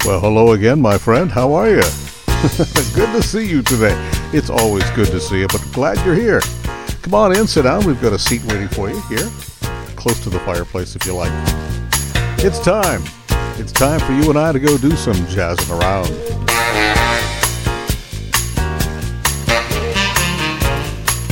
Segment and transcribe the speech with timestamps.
[0.05, 1.30] Well, hello again, my friend.
[1.30, 1.82] How are you?
[2.96, 3.98] good to see you today.
[4.32, 6.39] It's always good to see you, but glad you're here.
[7.02, 7.86] Come on in, sit down.
[7.86, 9.27] We've got a seat waiting for you here,
[9.95, 11.31] close to the fireplace if you like.
[12.43, 13.02] It's time.
[13.57, 16.09] It's time for you and I to go do some jazzing around.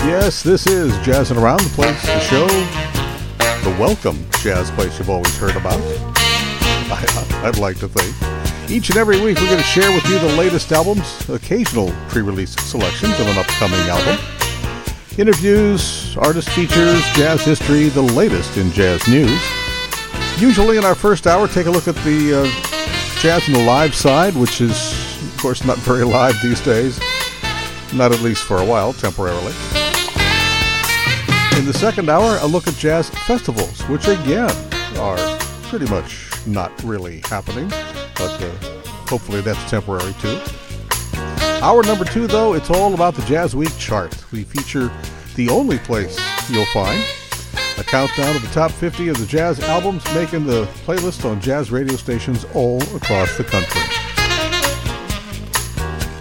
[0.10, 5.38] Yes, this is Jazzing Around, the place, the show, the welcome jazz place you've always
[5.38, 5.80] heard about.
[6.92, 8.72] I, I'd like to think.
[8.72, 12.24] Each and every week, we're going to share with you the latest albums, occasional pre
[12.24, 14.18] release selections of an upcoming album,
[15.18, 19.42] interviews, artist features, jazz history, the latest in jazz news.
[20.40, 23.96] Usually, in our first hour, take a look at the uh, jazz in the live
[23.96, 27.00] side, which is, of course, not very live these days,
[27.94, 29.54] not at least for a while, temporarily.
[31.58, 34.52] In the second hour, a look at jazz festivals, which again
[34.98, 37.70] are pretty much not really happening
[38.20, 38.50] but uh,
[39.08, 40.38] hopefully that's temporary too.
[41.62, 44.16] Hour number two, though, it's all about the JazzWeek chart.
[44.32, 44.90] We feature
[45.36, 46.18] the only place
[46.50, 47.04] you'll find
[47.78, 51.70] a countdown of the top 50 of the jazz albums making the playlist on jazz
[51.70, 53.82] radio stations all across the country.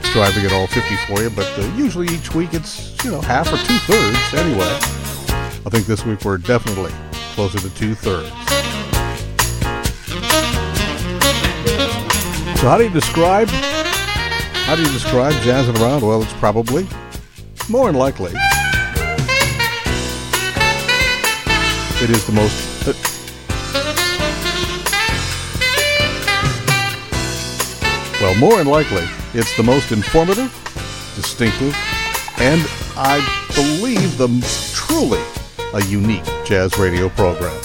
[0.08, 3.20] Strive to get all 50 for you, but uh, usually each week it's, you know,
[3.20, 4.66] half or two thirds anyway.
[5.64, 6.92] I think this week we're definitely
[7.34, 8.28] closer to two thirds.
[12.60, 13.48] So how do you describe
[14.68, 16.02] how do you describe jazzing around?
[16.02, 16.86] Well, it's probably
[17.70, 18.32] more than likely
[22.02, 22.92] it is the most uh,
[28.20, 30.52] well, more than likely it's the most informative,
[31.16, 31.74] distinctive,
[32.36, 32.60] and
[32.94, 33.24] I
[33.54, 34.28] believe the
[34.74, 35.22] truly
[35.72, 37.58] a unique jazz radio program.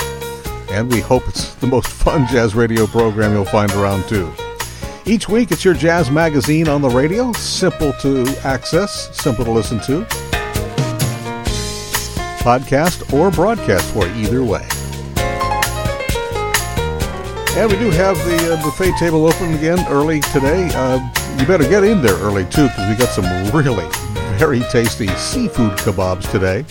[0.69, 4.33] And we hope it's the most fun jazz radio program you'll find around too.
[5.05, 7.33] Each week, it's your jazz magazine on the radio.
[7.33, 10.05] Simple to access, simple to listen to.
[12.39, 14.65] Podcast or broadcast for either way.
[17.57, 20.69] And we do have the uh, buffet table open again early today.
[20.73, 20.99] Uh,
[21.37, 23.85] you better get in there early too, because we got some really
[24.37, 26.61] very tasty seafood kebabs today.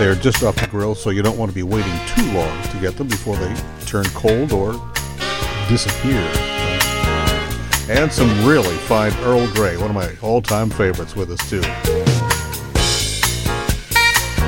[0.00, 2.78] They're just off the grill, so you don't want to be waiting too long to
[2.80, 3.54] get them before they
[3.86, 4.72] turn cold or
[5.68, 6.51] disappear
[7.92, 11.60] and some really fine Earl Grey, one of my all-time favorites with us too.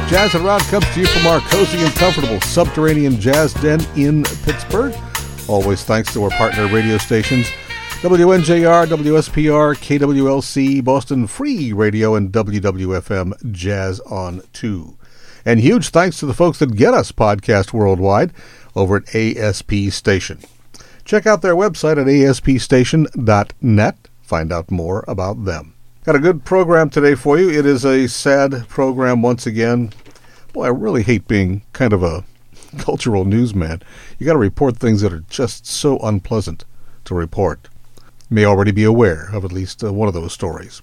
[0.08, 4.94] Jazzin' Around comes to you from our cozy and comfortable subterranean jazz den in Pittsburgh.
[5.46, 7.46] Always thanks to our partner radio stations,
[8.00, 14.96] WNJR, WSPR, KWLC, Boston Free Radio, and WWFM Jazz on 2.
[15.44, 18.32] And huge thanks to the folks that get us podcast worldwide
[18.74, 20.40] over at ASP Station.
[21.04, 23.96] Check out their website at aspstation.net.
[24.22, 25.74] Find out more about them.
[26.04, 27.50] Got a good program today for you.
[27.50, 29.92] It is a sad program once again.
[30.54, 32.24] Boy, I really hate being kind of a
[32.78, 33.82] cultural newsman.
[34.18, 36.64] You got to report things that are just so unpleasant
[37.04, 37.68] to report.
[38.30, 40.80] You may already be aware of at least uh, one of those stories.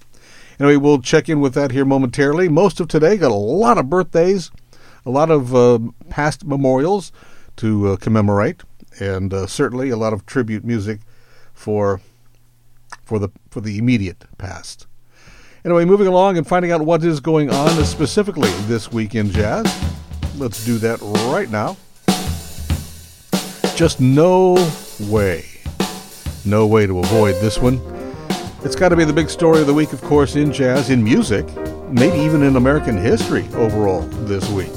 [0.60, 2.48] Anyway, we'll check in with that here momentarily.
[2.48, 4.52] Most of today got a lot of birthdays,
[5.04, 5.80] a lot of uh,
[6.10, 7.10] past memorials
[7.56, 8.62] to uh, commemorate
[9.00, 11.00] and uh, certainly a lot of tribute music
[11.52, 12.00] for
[13.02, 14.86] for the for the immediate past.
[15.64, 19.64] Anyway, moving along and finding out what is going on specifically this week in jazz.
[20.36, 21.76] Let's do that right now.
[23.76, 24.54] Just no
[24.98, 25.44] way,
[26.44, 27.80] no way to avoid this one.
[28.64, 31.02] It's got to be the big story of the week, of course, in jazz, in
[31.02, 31.46] music,
[31.90, 34.70] maybe even in American history overall this week.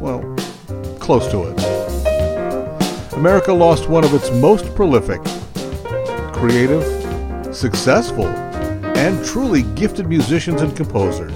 [0.00, 0.22] Well,
[0.98, 1.73] close to it.
[3.24, 5.18] America lost one of its most prolific,
[6.34, 6.84] creative,
[7.56, 11.32] successful, and truly gifted musicians and composers.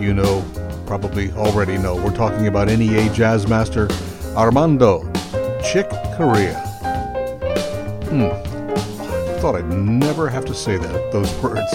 [0.00, 0.42] You know,
[0.86, 3.88] probably already know, we're talking about NEA jazz master
[4.34, 5.02] Armando
[5.62, 5.86] Chick
[6.16, 6.58] Corea.
[8.08, 8.30] Hmm.
[9.42, 11.70] Thought I'd never have to say that, those words.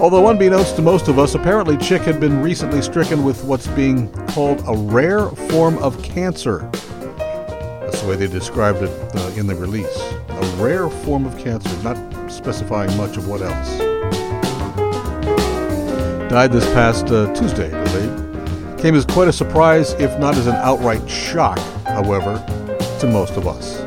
[0.00, 4.10] Although unbeknownst to most of us, apparently Chick had been recently stricken with what's being
[4.28, 6.70] called a rare form of cancer
[8.08, 10.00] way they described it uh, in the release.
[10.28, 11.96] A rare form of cancer, not
[12.30, 13.78] specifying much of what else.
[16.30, 18.78] Died this past uh, Tuesday, I believe.
[18.78, 22.42] Came as quite a surprise, if not as an outright shock, however,
[23.00, 23.84] to most of us.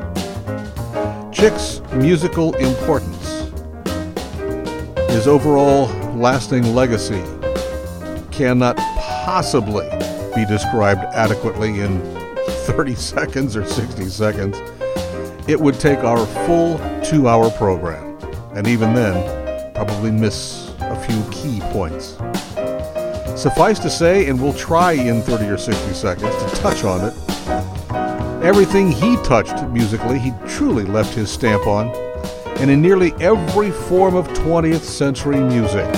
[1.36, 3.52] Chick's musical importance,
[5.10, 7.24] his overall lasting legacy,
[8.30, 9.90] cannot possibly
[10.36, 12.21] be described adequately in
[12.62, 14.58] 30 seconds or 60 seconds.
[15.48, 18.18] It would take our full two hour program,
[18.54, 22.18] and even then, probably miss a few key points.
[23.36, 28.44] Suffice to say, and we'll try in 30 or 60 seconds to touch on it,
[28.44, 31.90] everything he touched musically, he truly left his stamp on,
[32.58, 35.92] and in nearly every form of 20th century music.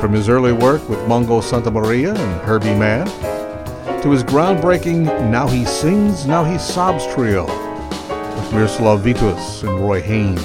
[0.00, 3.06] From his early work with Mongo Santamaria and Herbie Mann,
[4.02, 7.46] to his groundbreaking Now He Sings, Now He Sobs trio
[8.34, 10.42] with Miroslav Vitous and Roy Haynes.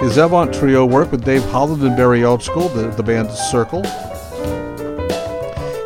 [0.00, 3.84] His Avant trio work with Dave Holland and Barry Altschul, the, the band Circle.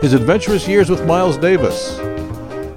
[0.00, 1.96] His adventurous years with Miles Davis.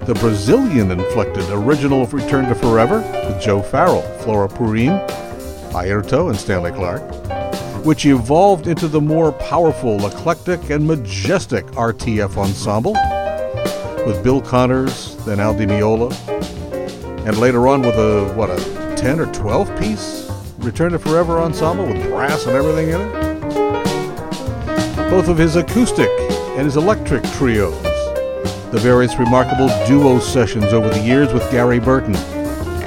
[0.06, 5.00] The Brazilian inflected original of Return to Forever with Joe Farrell, Flora Purim,
[5.72, 12.94] Airto, and Stanley Clarke, which evolved into the more powerful, eclectic, and majestic RTF ensemble
[14.08, 16.10] with Bill Connors, then Al Di Meola,
[17.28, 21.86] and later on with a, what, a 10 or 12 piece Return to Forever ensemble
[21.86, 23.14] with brass and everything in it.
[25.10, 26.08] Both of his acoustic
[26.56, 27.76] and his electric trios.
[28.72, 32.14] The various remarkable duo sessions over the years with Gary Burton,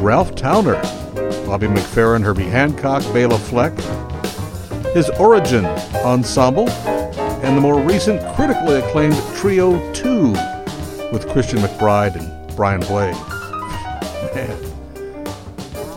[0.02, 0.80] Ralph Towner,
[1.44, 3.78] Bobby McFerrin, Herbie Hancock, Bela Fleck,
[4.94, 10.59] his Origin ensemble, and the more recent critically acclaimed Trio 2
[11.12, 13.14] with Christian McBride and Brian Blade.
[14.34, 14.56] Man,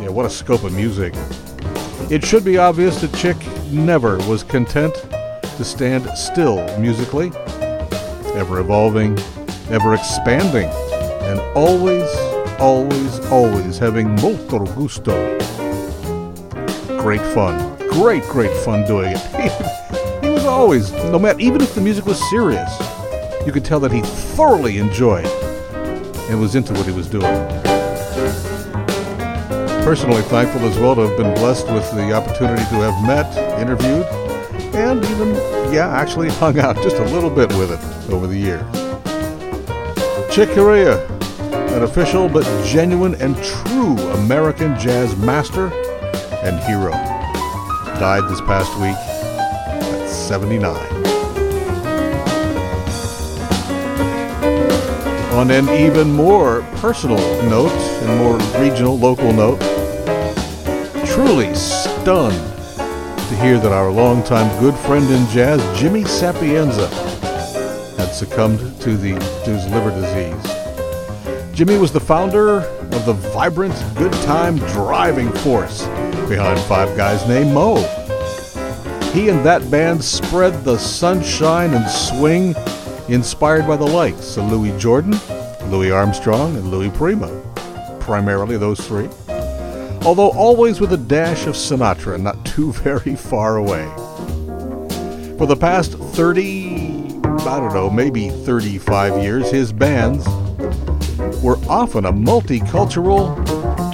[0.01, 1.13] yeah, what a scope of music.
[2.09, 3.37] It should be obvious that Chick
[3.71, 7.31] never was content to stand still musically,
[8.33, 9.17] ever evolving,
[9.69, 10.69] ever expanding,
[11.23, 12.09] and always,
[12.59, 15.37] always, always having molto gusto.
[16.99, 17.77] Great fun.
[17.89, 20.21] Great, great fun doing it.
[20.23, 22.71] he was always, no matter, even if the music was serious,
[23.45, 25.25] you could tell that he thoroughly enjoyed
[26.29, 27.33] and was into what he was doing.
[29.83, 34.05] Personally thankful as well to have been blessed with the opportunity to have met, interviewed,
[34.73, 35.33] and even,
[35.73, 38.63] yeah, actually hung out just a little bit with it over the years.
[40.33, 41.05] Chick Corea,
[41.75, 45.67] an official but genuine and true American jazz master
[46.43, 46.91] and hero,
[47.99, 51.02] died this past week at 79.
[55.33, 57.17] On an even more personal
[57.49, 59.59] note and more regional, local note,
[61.07, 62.37] truly stunned
[63.27, 66.87] to hear that our longtime good friend in jazz, Jimmy Sapienza,
[67.97, 71.51] had succumbed to, the, to his liver disease.
[71.51, 75.87] Jimmy was the founder of the vibrant, good time driving force
[76.29, 77.81] behind Five Guys named Moe.
[79.13, 82.53] He and that band spread the sunshine and swing
[83.09, 85.19] inspired by the likes of Louis Jordan,
[85.69, 87.29] Louis Armstrong, and Louis Prima,
[87.99, 89.09] primarily those three,
[90.05, 93.85] although always with a dash of Sinatra not too very far away.
[95.37, 96.83] For the past 30,
[97.25, 100.25] I don't know, maybe 35 years, his bands
[101.41, 103.35] were often a multicultural,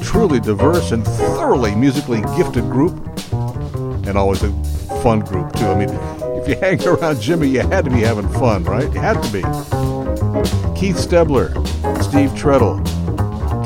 [0.03, 2.93] truly diverse, and thoroughly musically gifted group,
[4.05, 4.51] and always a
[5.01, 5.65] fun group, too.
[5.65, 5.89] I mean,
[6.41, 8.91] if you hang around Jimmy, you had to be having fun, right?
[8.93, 9.41] You had to be.
[10.79, 11.51] Keith Stebler,
[12.01, 12.79] Steve Treadle,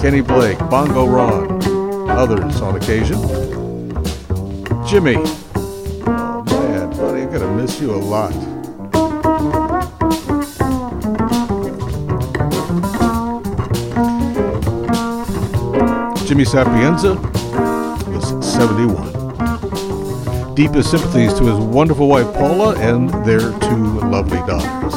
[0.01, 1.62] Kenny Blake, Bongo Ron,
[2.10, 3.20] others on occasion.
[4.88, 5.15] Jimmy,
[6.06, 8.34] oh man, buddy, I'm gonna miss you a lot.
[16.25, 17.15] Jimmy Sapienza
[18.10, 19.12] was 71
[20.55, 24.93] deepest sympathies to his wonderful wife Paula and their two lovely daughters.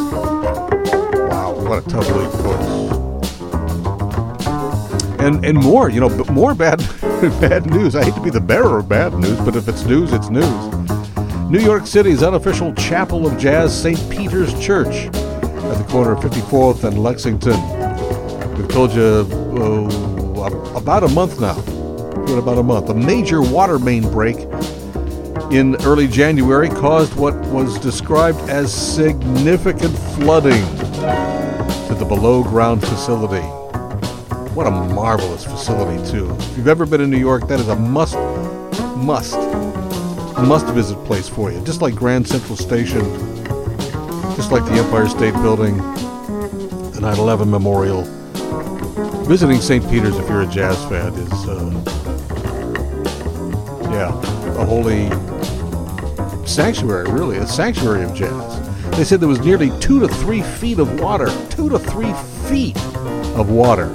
[1.30, 2.66] Wow, what a tough week, folks.
[5.18, 6.78] And and more, you know, but more bad
[7.40, 7.96] bad news.
[7.96, 10.76] I hate to be the bearer of bad news, but if it's news, it's news.
[11.50, 13.98] New York City's unofficial Chapel of Jazz, St.
[14.10, 17.58] Peter's Church, at the corner of 54th and Lexington.
[18.56, 21.58] We've told you uh, about a month now.
[22.36, 22.90] About a month.
[22.90, 24.38] A major water main break
[25.50, 30.64] in early January caused what was described as significant flooding
[31.86, 33.46] to the below ground facility.
[34.54, 36.34] What a marvelous facility, too.
[36.34, 38.16] If you've ever been in New York, that is a must,
[38.96, 39.36] must
[40.42, 41.60] must visit place for you.
[41.64, 43.00] Just like Grand Central Station,
[44.36, 45.76] just like the Empire State Building,
[46.92, 48.02] the 9 11 Memorial.
[49.24, 49.88] Visiting St.
[49.90, 51.70] Peter's, if you're a jazz fan, is, uh,
[53.90, 54.08] yeah,
[54.60, 55.08] a holy
[56.56, 58.90] sanctuary, really, a sanctuary of jazz.
[58.92, 62.14] They said there was nearly two to three feet of water, two to three
[62.48, 62.78] feet
[63.36, 63.88] of water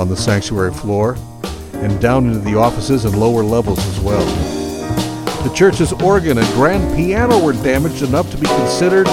[0.00, 1.18] on the sanctuary floor
[1.74, 4.24] and down into the offices and lower levels as well.
[5.42, 9.04] The church's organ and grand piano were damaged enough to be considered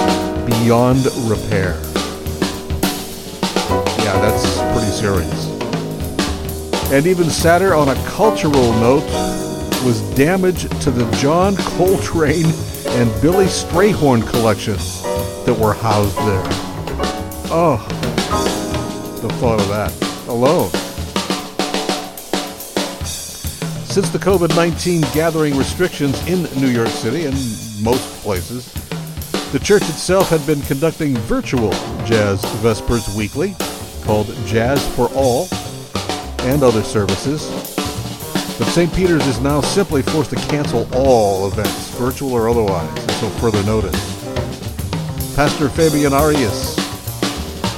[0.46, 1.78] beyond repair.
[3.98, 5.46] Yeah, that's pretty serious.
[6.90, 9.04] And even sadder on a cultural note
[9.84, 12.50] was damage to the John Coltrane
[12.96, 15.02] and Billy Strayhorn collections
[15.44, 16.42] that were housed there.
[17.50, 17.76] Oh,
[19.22, 19.92] the thought of that
[20.28, 20.70] alone.
[23.86, 27.36] Since the COVID 19 gathering restrictions in New York City and
[27.82, 28.72] most places,
[29.52, 31.70] the church itself had been conducting virtual
[32.04, 33.56] Jazz Vespers weekly
[34.02, 35.48] called Jazz for All
[36.40, 37.77] and other services.
[38.58, 38.92] But St.
[38.92, 43.94] Peter's is now simply forced to cancel all events, virtual or otherwise, until further notice.
[45.36, 46.76] Pastor Fabian Arias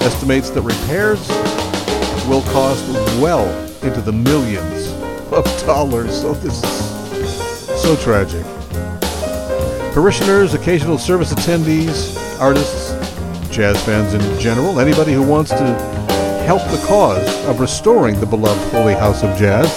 [0.00, 1.28] estimates that repairs
[2.26, 2.82] will cost
[3.20, 3.46] well
[3.82, 4.88] into the millions
[5.30, 6.18] of dollars.
[6.18, 8.44] So this is so tragic.
[9.92, 12.92] Parishioners, occasional service attendees, artists,
[13.54, 16.00] jazz fans in general, anybody who wants to
[16.46, 19.68] help the cause of restoring the beloved Holy House of Jazz,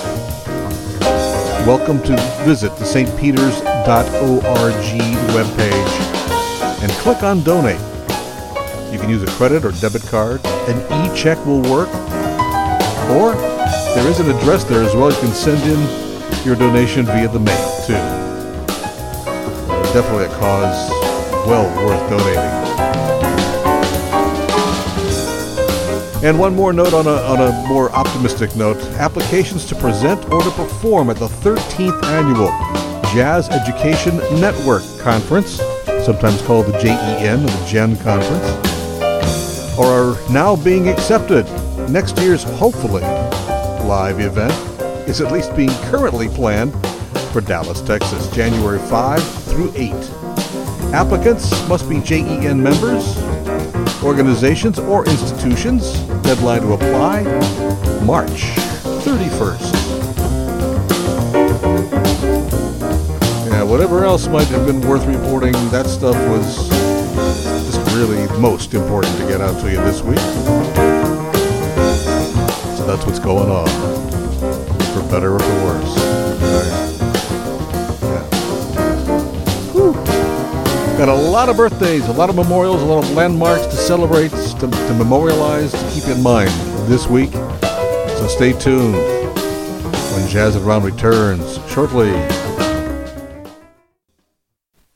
[1.65, 3.37] welcome to visit the stpeters.org
[5.33, 7.79] webpage and click on donate.
[8.91, 10.45] You can use a credit or debit card.
[10.45, 11.89] An e-check will work.
[13.09, 13.33] Or
[13.95, 15.11] there is an address there as well.
[15.11, 18.23] You can send in your donation via the mail too
[19.93, 20.89] definitely a cause
[21.45, 22.92] well worth donating.
[26.23, 30.41] And one more note on a, on a more optimistic note applications to present or
[30.41, 32.47] to perform at the 13th annual
[33.13, 35.57] Jazz Education Network Conference,
[36.05, 38.47] sometimes called the JEN or the GEN Conference,
[39.77, 41.45] are now being accepted.
[41.89, 43.01] Next year's hopefully
[43.85, 44.53] live event
[45.09, 46.71] is at least being currently planned
[47.33, 49.91] for Dallas, Texas, January 5 through 8.
[50.93, 53.17] Applicants must be JEN members,
[54.01, 56.12] organizations, or institutions.
[56.23, 57.23] Deadline to apply
[58.03, 58.55] March
[59.03, 59.73] 31st.
[63.49, 66.69] Yeah, whatever else might have been worth reporting, that stuff was
[67.65, 70.17] just really most important to get out to you this week.
[72.77, 73.67] So that's what's going on,
[74.93, 75.93] for better or for worse.
[80.97, 84.31] Got a lot of birthdays, a lot of memorials, a lot of landmarks to celebrate,
[84.71, 86.49] to, to memorialize, to keep in mind
[86.89, 87.31] this week.
[87.33, 92.11] So stay tuned when Jazzin' Around returns shortly.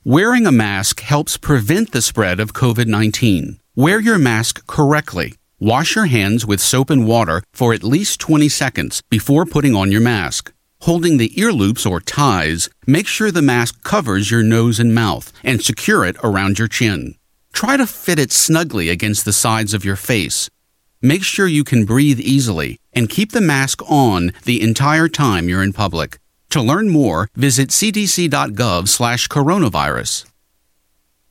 [0.04, 3.60] Wearing a mask helps prevent the spread of COVID 19.
[3.76, 5.34] Wear your mask correctly.
[5.60, 9.92] Wash your hands with soap and water for at least 20 seconds before putting on
[9.92, 10.52] your mask.
[10.82, 15.32] Holding the ear loops or ties, make sure the mask covers your nose and mouth
[15.42, 17.17] and secure it around your chin.
[17.52, 20.48] Try to fit it snugly against the sides of your face.
[21.00, 25.62] Make sure you can breathe easily and keep the mask on the entire time you're
[25.62, 26.18] in public.
[26.50, 30.24] To learn more, visit cdc.gov/coronavirus.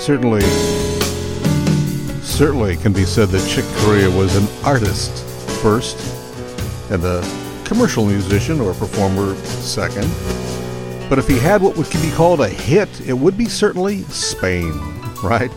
[0.00, 0.40] Certainly
[2.22, 5.12] certainly can be said that Chick Corea was an artist
[5.62, 5.98] first
[6.90, 7.22] and a
[7.66, 10.10] commercial musician or performer second.
[11.10, 14.72] But if he had what could be called a hit, it would be certainly Spain,
[15.22, 15.52] right?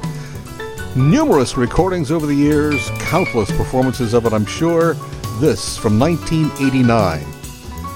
[0.95, 4.95] Numerous recordings over the years, countless performances of it, I'm sure.
[5.39, 7.25] This from 1989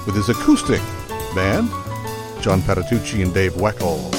[0.06, 0.82] with his acoustic
[1.38, 1.70] band,
[2.42, 4.17] John Patitucci and Dave Weckl.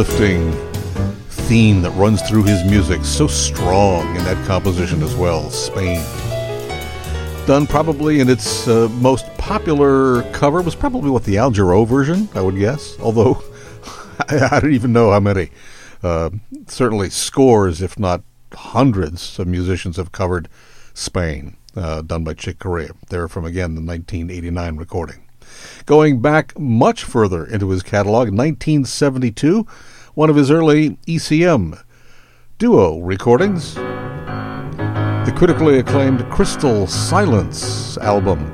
[0.00, 0.50] Uplifting
[1.28, 3.04] theme that runs through his music.
[3.04, 5.50] So strong in that composition as well.
[5.50, 6.02] Spain.
[7.46, 12.30] Done probably in its uh, most popular cover was probably what the Al Jarreau version,
[12.34, 12.98] I would guess.
[12.98, 13.42] Although
[14.30, 15.50] I, I don't even know how many.
[16.02, 16.30] Uh,
[16.66, 18.22] certainly scores, if not
[18.54, 20.48] hundreds, of musicians have covered
[20.94, 22.92] Spain, uh, done by Chick Corea.
[23.10, 25.29] They're from again the 1989 recording.
[25.86, 29.66] Going back much further into his catalog, 1972,
[30.14, 31.82] one of his early ECM
[32.58, 38.52] duo recordings, the critically acclaimed Crystal Silence album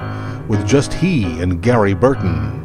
[0.48, 2.64] with just he and Gary Burton.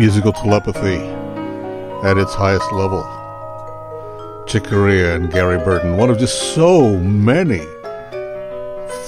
[0.00, 0.96] Musical telepathy
[2.08, 3.02] at its highest level.
[4.46, 7.60] Chick Corea and Gary Burton, one of just so many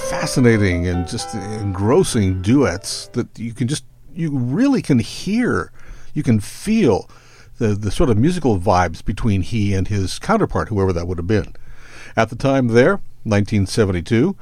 [0.07, 5.71] fascinating and just engrossing duets that you can just, you really can hear,
[6.13, 7.09] you can feel
[7.57, 11.25] the, the sort of musical vibes between he and his counterpart, whoever that would have
[11.25, 11.55] been.
[12.15, 14.35] At the time there, 1972,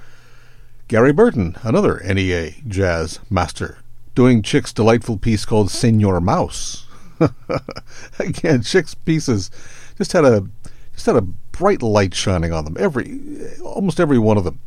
[0.89, 3.80] Gary Burton, another NEA jazz master,
[4.15, 6.85] doing Chick's delightful piece called Senor Mouse.
[8.19, 9.51] Again, Chick's pieces
[9.97, 10.47] just had a
[10.93, 12.75] just had a bright light shining on them.
[12.79, 13.21] Every
[13.63, 14.59] almost every one of them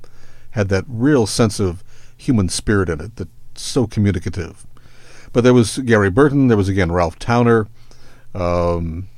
[0.52, 1.82] had that real sense of
[2.16, 4.66] human spirit in it that's so communicative.
[5.32, 6.48] But there was Gary Burton.
[6.48, 7.66] There was again Ralph Towner.
[8.34, 9.08] Um,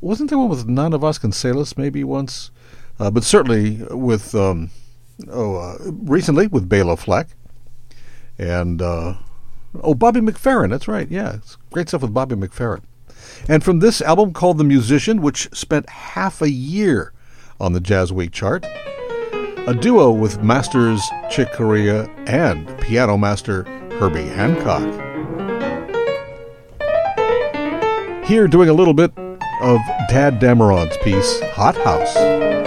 [0.00, 2.50] wasn't there one with Nana Vasconcelos maybe once?
[2.98, 4.70] Uh, but certainly with um,
[5.28, 7.28] oh uh, recently with Bela Fleck
[8.38, 9.14] and uh,
[9.82, 10.70] oh, Bobby McFerrin.
[10.70, 11.08] That's right.
[11.10, 12.82] Yeah, it's great stuff with Bobby McFerrin.
[13.48, 17.12] And from this album called The Musician, which spent half a year
[17.60, 18.66] on the JazzWeek chart,
[19.66, 23.64] a duo with masters Chick Corea and piano master
[23.98, 24.82] Herbie Hancock.
[28.24, 29.10] Here, doing a little bit
[29.60, 32.61] of Tadd Dameron's piece, Hot House.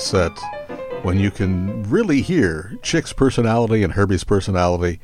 [0.00, 0.32] Set
[1.02, 5.00] when you can really hear Chick's personality and Herbie's personality,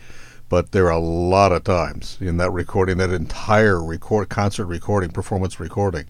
[0.49, 5.11] but there are a lot of times in that recording, that entire record concert recording,
[5.11, 6.07] performance recording,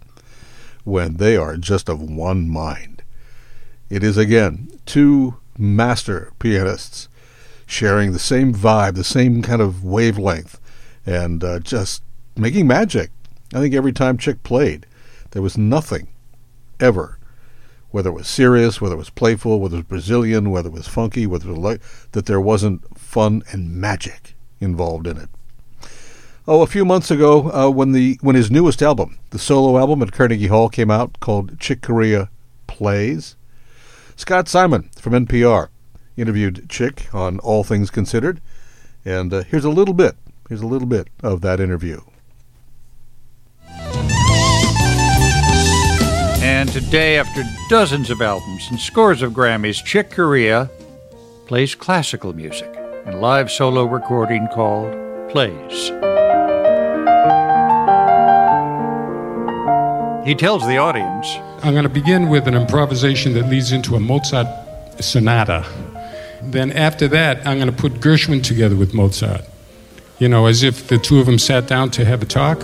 [0.85, 3.03] when they are just of one mind.
[3.91, 7.09] It is again two master pianists
[7.67, 10.61] sharing the same vibe, the same kind of wavelength,
[11.05, 12.03] and uh, just
[12.37, 13.11] making magic.
[13.55, 14.87] I think every time Chick played,
[15.31, 16.09] there was nothing
[16.79, 17.16] ever,
[17.91, 20.89] whether it was serious, whether it was playful, whether it was Brazilian, whether it was
[20.89, 21.79] funky, whether it was
[22.13, 25.29] that there wasn't fun and magic involved in it.
[26.49, 30.01] Oh, a few months ago, uh, when the when his newest album, the solo album
[30.03, 32.31] at Carnegie Hall, came out called Chick Corea
[32.67, 33.35] Plays,
[34.15, 35.69] Scott Simon from NPR
[36.17, 38.41] interviewed Chick on All Things Considered,
[39.05, 40.17] and uh, here's a little bit.
[40.49, 42.01] Here's a little bit of that interview.
[46.47, 50.71] And today, after dozens of albums and scores of Grammys, Chick Corea
[51.47, 52.73] plays classical music
[53.05, 54.93] in a live solo recording called
[55.29, 55.91] Plays.
[60.25, 61.27] He tells the audience
[61.65, 64.47] I'm going to begin with an improvisation that leads into a Mozart
[65.01, 65.67] sonata.
[66.43, 69.43] Then, after that, I'm going to put Gershwin together with Mozart.
[70.21, 72.63] You know, as if the two of them sat down to have a talk.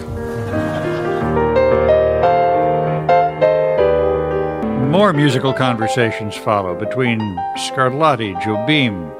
[4.93, 7.19] More musical conversations follow between
[7.57, 9.11] Scarlatti, Jobim,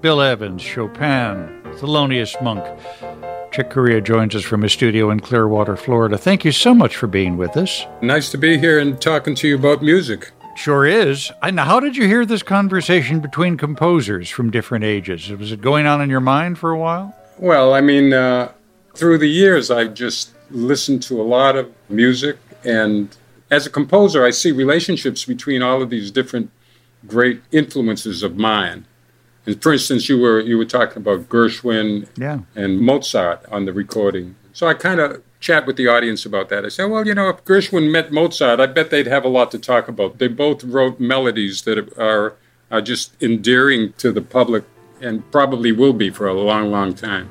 [0.00, 2.64] Bill Evans, Chopin, Thelonious Monk.
[3.52, 6.16] Chick Corea joins us from his studio in Clearwater, Florida.
[6.16, 7.84] Thank you so much for being with us.
[8.00, 10.30] Nice to be here and talking to you about music.
[10.56, 11.30] Sure is.
[11.42, 15.28] And how did you hear this conversation between composers from different ages?
[15.28, 17.14] Was it going on in your mind for a while?
[17.36, 18.52] Well, I mean, uh,
[18.94, 22.38] through the years, I've just listened to a lot of music.
[22.64, 23.14] And
[23.50, 26.50] as a composer, I see relationships between all of these different
[27.06, 28.86] great influences of mine.
[29.46, 32.40] And for instance, you were you were talking about Gershwin yeah.
[32.54, 34.36] and Mozart on the recording.
[34.52, 36.64] So I kind of chat with the audience about that.
[36.64, 39.50] I say, well, you know, if Gershwin met Mozart, I bet they'd have a lot
[39.52, 40.18] to talk about.
[40.18, 42.34] They both wrote melodies that are
[42.70, 44.64] are just endearing to the public
[45.00, 47.30] and probably will be for a long, long time.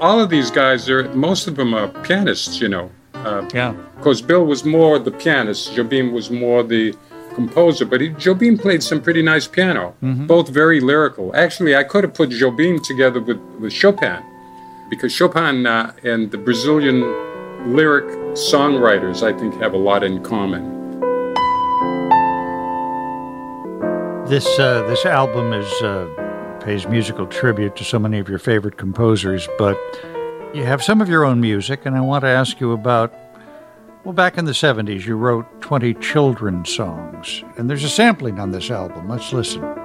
[0.00, 2.90] All of these guys, are most of them are pianists, you know.
[3.24, 3.72] Uh, yeah.
[3.96, 6.94] Because Bill was more the pianist, Jobim was more the
[7.34, 10.26] composer, but he, Jobim played some pretty nice piano, mm-hmm.
[10.26, 11.34] both very lyrical.
[11.34, 14.22] Actually, I could have put Jobim together with, with Chopin,
[14.90, 17.00] because Chopin uh, and the Brazilian
[17.74, 20.80] lyric songwriters, I think, have a lot in common.
[24.28, 26.06] This uh, this album is uh,
[26.62, 29.76] pays musical tribute to so many of your favorite composers, but
[30.54, 33.12] you have some of your own music, and I want to ask you about
[34.04, 38.50] well, back in the 70s, you wrote 20 children's songs, and there's a sampling on
[38.50, 39.08] this album.
[39.08, 39.62] Let's listen.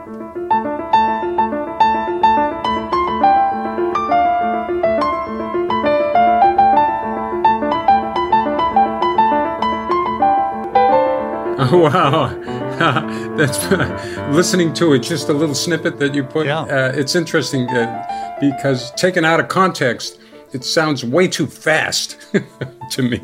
[11.69, 12.29] Oh, wow.
[13.37, 13.69] That's
[14.35, 16.45] listening to it, just a little snippet that you put.
[16.45, 16.61] Yeah.
[16.61, 20.19] Uh, it's interesting uh, because taken out of context,
[20.53, 22.17] it sounds way too fast
[22.91, 23.19] to me.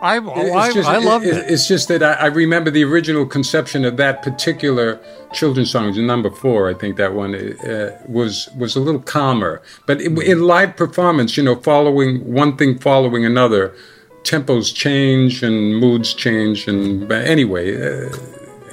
[0.00, 1.50] I, oh, I, just, I love it, it.
[1.50, 5.00] It's just that I, I, remember the original conception of that particular
[5.32, 6.68] children's song, number four.
[6.70, 11.36] I think that one uh, was was a little calmer, but in, in live performance,
[11.36, 13.74] you know, following one thing following another,
[14.22, 17.76] tempos change and moods change, and anyway.
[17.76, 18.16] Uh,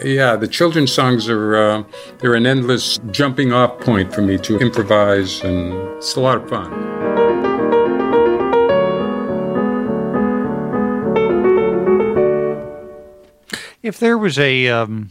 [0.02, 1.84] yeah, the children's songs are uh,
[2.20, 6.50] they're an endless jumping off point for me to improvise, and it's a lot of
[6.50, 6.99] fun.
[13.90, 15.10] If there was a um,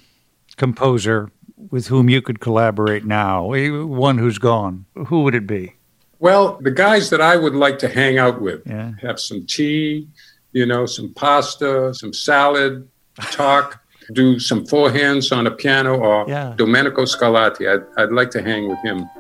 [0.57, 1.33] composer
[1.73, 3.53] with whom you could collaborate now,
[3.85, 5.75] one who's gone, who would it be?
[6.21, 8.93] Well, the guys that I would like to hang out with, yeah.
[9.03, 10.07] have some tea,
[10.53, 12.89] you know, some pasta, some salad,
[13.33, 16.55] talk, do some forehands on a piano, or yeah.
[16.57, 17.67] Domenico Scarlatti.
[17.69, 19.11] I'd, I'd like to hang with him.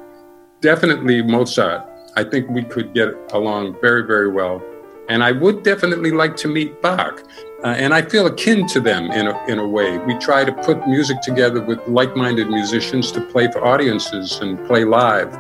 [0.61, 1.85] Definitely Mozart.
[2.15, 4.63] I think we could get along very, very well.
[5.09, 7.25] And I would definitely like to meet Bach.
[7.65, 9.99] Uh, and I feel akin to them in a, in a way.
[9.99, 14.65] We try to put music together with like minded musicians to play for audiences and
[14.69, 15.35] play live.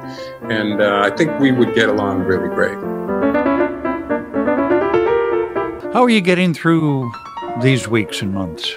[0.50, 2.76] And uh, I think we would get along really great.
[5.92, 7.08] How are you getting through
[7.62, 8.68] these weeks and months?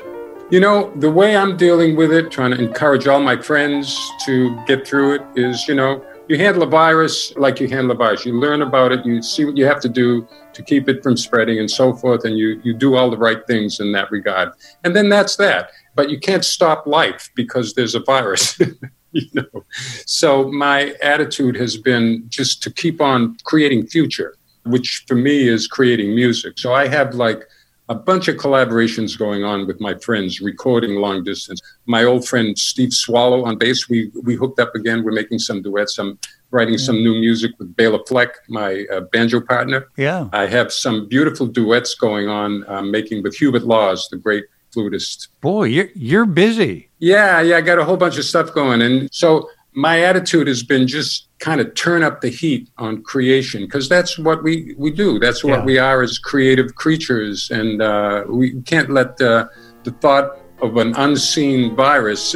[0.51, 4.55] You know, the way I'm dealing with it, trying to encourage all my friends to
[4.67, 8.25] get through it, is, you know, you handle a virus like you handle a virus.
[8.25, 11.17] You learn about it, you see what you have to do to keep it from
[11.17, 14.53] spreading and so forth, and you, you do all the right things in that regard.
[14.85, 15.71] And then that's that.
[15.93, 18.57] But you can't stop life because there's a virus.
[19.11, 19.65] you know.
[20.05, 25.67] So my attitude has been just to keep on creating future, which for me is
[25.67, 26.59] creating music.
[26.59, 27.43] So I have like
[27.91, 31.59] a bunch of collaborations going on with my friends, recording long distance.
[31.87, 35.03] My old friend Steve Swallow on bass, we we hooked up again.
[35.03, 35.99] We're making some duets.
[35.99, 36.17] I'm
[36.51, 36.85] writing yeah.
[36.85, 39.87] some new music with Bela Fleck, my uh, banjo partner.
[39.97, 44.45] Yeah, I have some beautiful duets going on, uh, making with Hubert Laws, the great
[44.71, 45.27] flutist.
[45.41, 46.89] Boy, you're you're busy.
[46.99, 50.63] Yeah, yeah, I got a whole bunch of stuff going, and so my attitude has
[50.63, 54.91] been just kind of turn up the heat on creation because that's what we, we
[54.91, 55.19] do.
[55.19, 55.65] That's what yeah.
[55.65, 59.49] we are as creative creatures, and uh, we can't let the,
[59.83, 62.35] the thought of an unseen virus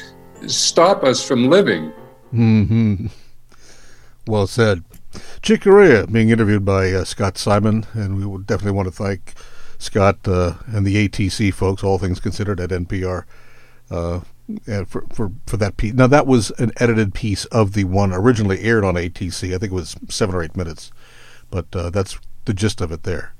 [0.46, 1.92] stop us from living.
[2.30, 3.06] Hmm.
[4.26, 4.84] Well said.
[5.42, 9.34] Chick Corea being interviewed by uh, Scott Simon, and we would definitely want to thank
[9.78, 13.24] Scott uh, and the ATC folks, all things considered, at NPR.
[13.90, 14.20] Uh,
[14.86, 15.94] for, for for that piece.
[15.94, 19.54] Now that was an edited piece of the one originally aired on ATC.
[19.54, 20.90] I think it was seven or eight minutes,
[21.50, 23.34] but uh, that's the gist of it there.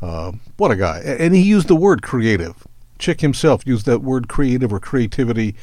[0.00, 1.00] Uh, what a guy!
[1.00, 2.66] And he used the word creative.
[2.98, 5.56] Chick himself used that word creative or creativity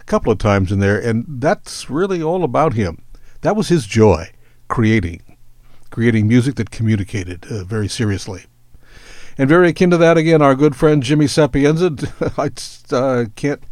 [0.00, 3.02] a couple of times in there, and that's really all about him.
[3.42, 4.32] That was his joy,
[4.68, 5.22] creating,
[5.90, 8.46] creating music that communicated uh, very seriously.
[9.36, 11.92] And very akin to that, again, our good friend Jimmy Sapienza.
[12.38, 12.50] I
[12.92, 13.62] uh, can't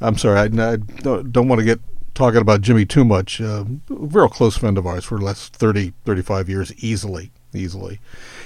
[0.00, 1.80] I'm sorry, I, I don't, want to get
[2.14, 3.40] talking about Jimmy too much.
[3.40, 8.00] Uh, a real close friend of ours for the last 30, 35 years, easily, easily.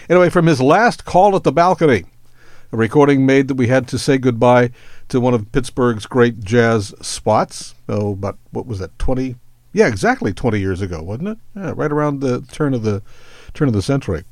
[0.09, 2.05] Anyway, from his last call at the balcony,
[2.73, 4.71] a recording made that we had to say goodbye
[5.09, 7.75] to one of Pittsburgh's great jazz spots.
[7.89, 8.97] Oh, about what was that?
[8.99, 9.37] Twenty?
[9.73, 11.39] Yeah, exactly twenty years ago, wasn't it?
[11.57, 13.03] Yeah, right around the turn of the
[13.55, 14.25] turn of the century.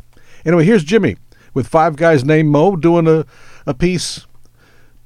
[0.45, 1.17] Anyway, here's Jimmy
[1.53, 3.27] with five guys named Moe doing a,
[3.67, 4.28] a piece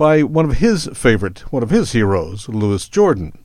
[0.03, 3.39] by one of his favorite, one of his heroes, Louis Jordan.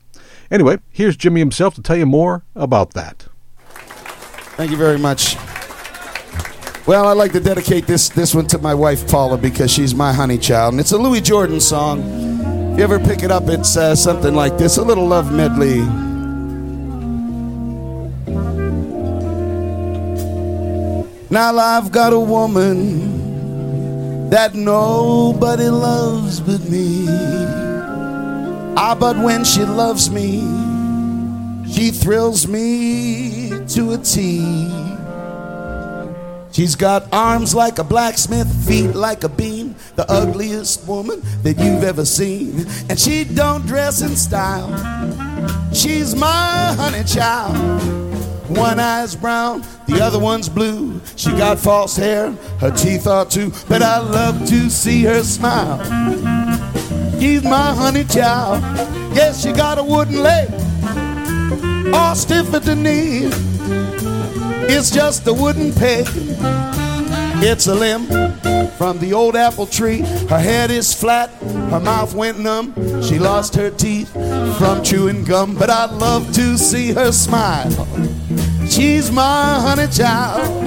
[0.50, 3.26] Anyway, here's Jimmy himself to tell you more about that.
[4.56, 5.36] Thank you very much.
[6.84, 10.12] Well, I'd like to dedicate this, this one to my wife, Paula, because she's my
[10.12, 10.74] honey child.
[10.74, 12.00] And it's a Louis Jordan song.
[12.72, 15.82] If you ever pick it up, it's uh, something like this a little love medley.
[21.30, 23.17] Now I've got a woman
[24.30, 27.06] that nobody loves but me.
[28.76, 30.40] Ah, but when she loves me,
[31.68, 34.88] she thrills me to a T.
[36.52, 41.84] She's got arms like a blacksmith, feet like a beam, the ugliest woman that you've
[41.84, 42.66] ever seen.
[42.88, 44.68] And she don't dress in style.
[45.72, 48.07] She's my honey child.
[48.48, 51.00] One eye's brown, the other one's blue.
[51.16, 55.78] She got false hair, her teeth are too, but I love to see her smile.
[57.20, 58.62] She's my honey child.
[59.14, 60.48] Yes, she got a wooden leg,
[61.92, 63.28] all stiff at the knee.
[64.70, 66.06] It's just a wooden peg.
[67.40, 68.06] It's a limb
[68.72, 70.00] from the old apple tree.
[70.28, 71.30] Her head is flat,
[71.70, 72.74] her mouth went numb.
[73.00, 74.10] She lost her teeth
[74.58, 77.70] from chewing gum, but I'd love to see her smile.
[78.68, 80.64] She's my honey child.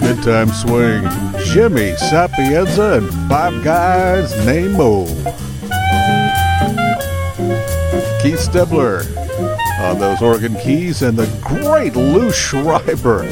[0.00, 1.04] Good time swing.
[1.44, 5.04] Jimmy Sapienza and five guys named Moe.
[8.22, 9.04] Keith Stebler
[9.78, 13.22] on those organ keys and the great Lou Schreiber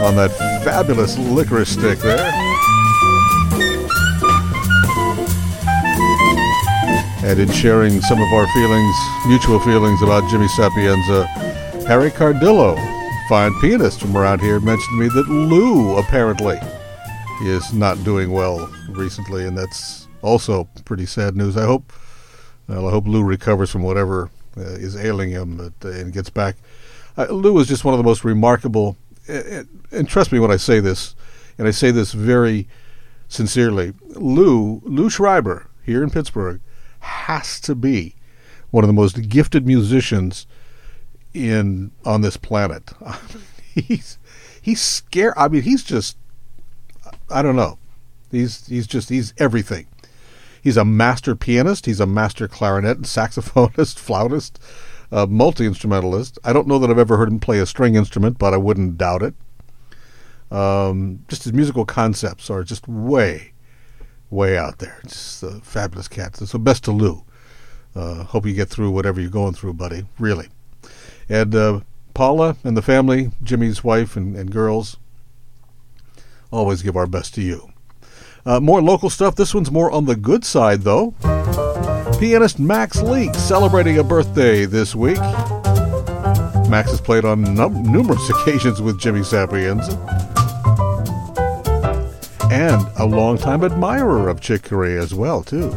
[0.00, 0.30] on that
[0.64, 2.44] fabulous licorice stick there.
[7.24, 11.24] and in sharing some of our feelings, mutual feelings about Jimmy Sapienza,
[11.88, 12.76] Harry Cardillo,
[13.30, 16.58] fine pianist from around here, mentioned to me that Lou apparently
[17.44, 21.56] is not doing well recently, and that's also pretty sad news.
[21.56, 21.94] I hope,
[22.68, 26.56] well, I hope Lou recovers from whatever is ailing him uh, and gets back.
[27.16, 28.96] Uh, Lou is just one of the most remarkable,
[29.28, 31.14] and, and trust me when I say this,
[31.58, 32.66] and I say this very
[33.28, 33.94] sincerely.
[34.08, 36.60] Lou Lou Schreiber here in Pittsburgh
[37.00, 38.14] has to be
[38.70, 40.46] one of the most gifted musicians
[41.32, 42.92] in on this planet.
[43.74, 44.18] he's
[44.60, 45.34] he's scared.
[45.36, 46.16] I mean, he's just
[47.30, 47.78] I don't know.
[48.30, 49.86] He's he's just he's everything.
[50.64, 51.84] He's a master pianist.
[51.84, 54.58] He's a master clarinet and saxophonist, flautist,
[55.12, 56.38] uh, multi instrumentalist.
[56.42, 58.96] I don't know that I've ever heard him play a string instrument, but I wouldn't
[58.96, 59.34] doubt it.
[60.50, 63.52] Um, just his musical concepts are just way,
[64.30, 65.00] way out there.
[65.02, 66.36] Just a fabulous cat.
[66.36, 67.24] So best to Lou.
[67.94, 70.06] Uh, hope you get through whatever you're going through, buddy.
[70.18, 70.48] Really.
[71.28, 71.80] And uh,
[72.14, 74.96] Paula and the family, Jimmy's wife and, and girls,
[76.50, 77.73] always give our best to you.
[78.46, 79.34] Uh, more local stuff.
[79.36, 81.14] This one's more on the good side, though.
[82.18, 85.18] Pianist Max Leake celebrating a birthday this week.
[86.68, 89.92] Max has played on num- numerous occasions with Jimmy Sapienza.
[92.50, 95.70] And a longtime admirer of Chick Corea as well, too.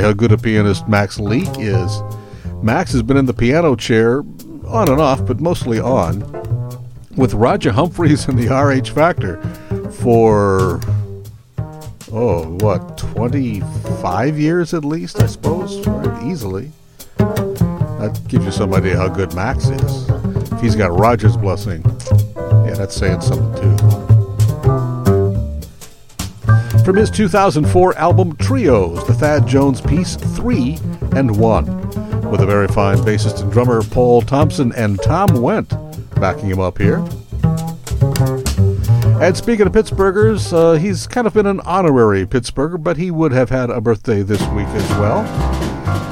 [0.00, 2.02] How good a pianist Max Leake is.
[2.62, 4.20] Max has been in the piano chair
[4.66, 6.20] on and off, but mostly on,
[7.16, 9.40] with Roger Humphries and the RH Factor
[9.92, 10.80] for,
[12.12, 16.24] oh, what, 25 years at least, I suppose, right?
[16.24, 16.70] Easily.
[17.18, 20.08] That gives you some idea how good Max is.
[20.52, 21.82] If he's got Roger's blessing,
[22.36, 23.95] yeah, that's saying something too
[26.86, 30.78] from his 2004 album Trios, the Thad Jones piece 3
[31.16, 35.68] and 1, with a very fine bassist and drummer Paul Thompson and Tom Wendt
[36.20, 36.98] backing him up here.
[39.20, 43.32] And speaking of Pittsburghers, uh, he's kind of been an honorary Pittsburgher, but he would
[43.32, 45.24] have had a birthday this week as well.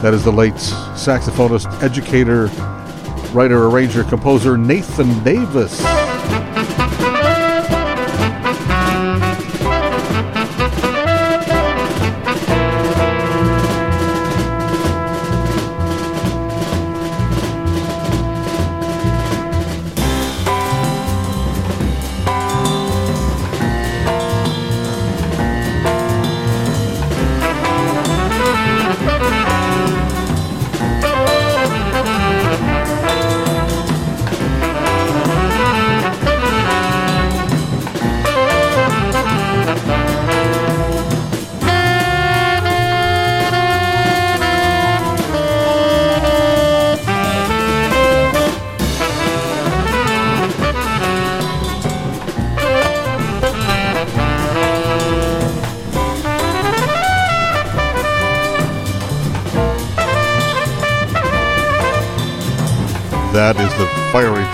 [0.02, 2.46] That is the late saxophonist, educator,
[3.32, 6.03] writer, arranger, composer Nathan Davis.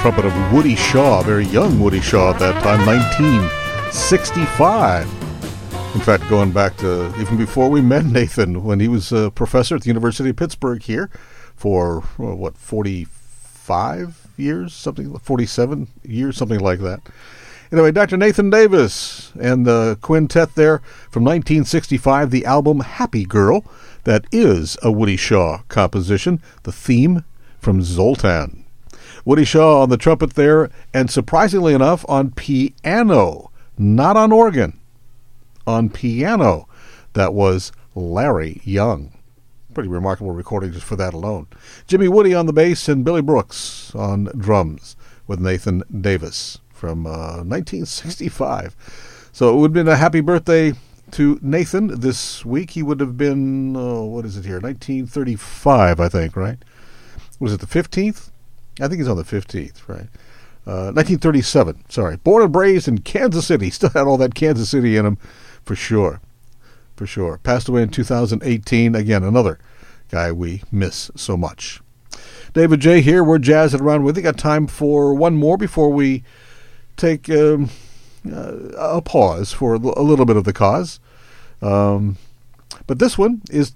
[0.01, 5.05] Trumpet of Woody Shaw, very young Woody Shaw at that time, 1965.
[5.95, 9.77] In fact, going back to even before we met Nathan, when he was a professor
[9.77, 11.11] at the University of Pittsburgh here
[11.55, 14.73] for, well, what, 45 years?
[14.73, 17.03] Something, 47 years, something like that.
[17.71, 18.17] Anyway, Dr.
[18.17, 20.79] Nathan Davis and the quintet there
[21.11, 23.67] from 1965, the album Happy Girl,
[24.05, 27.23] that is a Woody Shaw composition, the theme
[27.59, 28.60] from Zoltan.
[29.25, 34.79] Woody Shaw on the trumpet there, and surprisingly enough, on piano, not on organ,
[35.67, 36.67] on piano.
[37.13, 39.13] That was Larry Young.
[39.75, 41.47] Pretty remarkable recording just for that alone.
[41.87, 47.43] Jimmy Woode on the bass and Billy Brooks on drums with Nathan Davis from uh,
[47.45, 48.75] 1965.
[49.33, 50.73] So it would have been a happy birthday
[51.13, 52.71] to Nathan this week.
[52.71, 56.59] He would have been, uh, what is it here, 1935, I think, right?
[57.39, 58.30] Was it the 15th?
[58.79, 60.09] I think he's on the 15th, right?
[60.67, 62.17] Uh, 1937, sorry.
[62.17, 63.71] Born and raised in Kansas City.
[63.71, 65.17] Still had all that Kansas City in him,
[65.65, 66.21] for sure.
[66.97, 67.39] For sure.
[67.39, 68.95] Passed away in 2018.
[68.95, 69.59] Again, another
[70.11, 71.81] guy we miss so much.
[72.53, 73.25] David Jaye here.
[73.25, 74.23] We're jazzing around with you.
[74.23, 76.23] Got time for one more before we
[76.97, 77.71] take um,
[78.31, 81.01] uh, a pause for a little bit of the cause.
[81.63, 82.19] Um,
[82.87, 83.73] but this one is,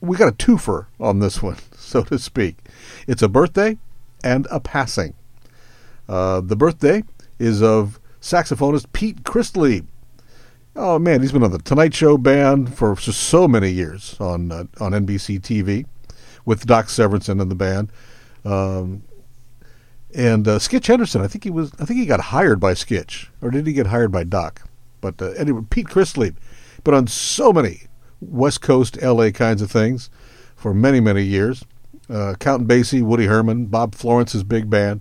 [0.00, 2.56] we got a twofer on this one, so to speak.
[3.06, 3.78] It's a birthday
[4.22, 5.14] and a passing.
[6.08, 7.02] Uh, the birthday
[7.38, 9.86] is of saxophonist Pete Christlieb.
[10.74, 14.64] Oh man, he's been on the Tonight Show band for so many years on uh,
[14.80, 15.86] on NBC TV
[16.44, 17.90] with Doc Severinsen in the band.
[18.44, 19.02] Um,
[20.14, 23.28] and uh, Skitch Henderson, I think he was, I think he got hired by Skitch,
[23.42, 24.62] or did he get hired by Doc?
[25.00, 26.36] But uh, anyway, Pete Christlieb,
[26.84, 27.82] but on so many
[28.20, 30.10] West Coast LA kinds of things
[30.56, 31.64] for many many years
[32.10, 35.00] uh, Count Basie, Woody Herman, Bob Florence's big band,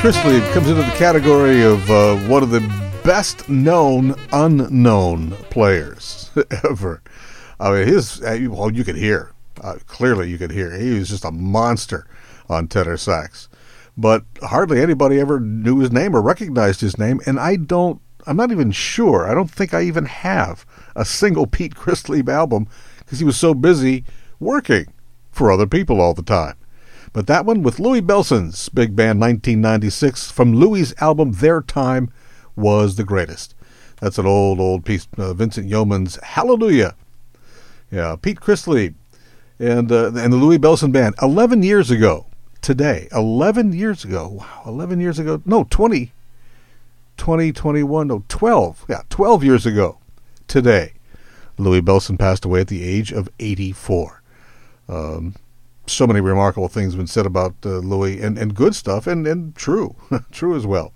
[0.05, 2.61] Christlieb comes into the category of uh, one of the
[3.03, 6.29] best known unknown players
[6.63, 7.01] ever.
[7.59, 9.31] I mean, his uh, well, you could hear
[9.61, 10.29] uh, clearly.
[10.29, 12.05] You could hear he was just a monster
[12.47, 13.49] on tenor sax,
[13.97, 17.19] but hardly anybody ever knew his name or recognized his name.
[17.25, 17.99] And I don't.
[18.27, 19.27] I'm not even sure.
[19.27, 22.67] I don't think I even have a single Pete Christlieb album
[22.99, 24.03] because he was so busy
[24.39, 24.85] working
[25.31, 26.57] for other people all the time.
[27.15, 32.11] But that one with Louis Bellson's big band 1996 from Louis' album Their Time
[32.57, 33.55] was the greatest.
[34.01, 35.07] That's an old, old piece.
[35.17, 36.93] Uh, Vincent Youmans' Hallelujah.
[37.89, 38.95] Yeah, Pete Christlieb
[39.59, 41.15] and, uh, and the Louis Bellson Band.
[41.21, 42.25] 11 years ago
[42.61, 43.07] today.
[43.13, 44.27] 11 years ago.
[44.27, 45.41] Wow, 11 years ago.
[45.45, 46.11] No, 20.
[47.15, 48.85] 20, no, 12.
[48.89, 49.99] Yeah, 12 years ago
[50.49, 50.91] today.
[51.57, 54.21] Louis Bellson passed away at the age of 84.
[54.89, 55.35] Um,
[55.87, 59.25] so many remarkable things have been said about uh, Louis, and, and good stuff, and,
[59.27, 59.95] and true,
[60.31, 60.93] true as well.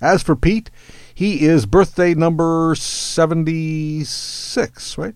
[0.00, 0.70] As for Pete,
[1.14, 5.14] he is birthday number 76, right?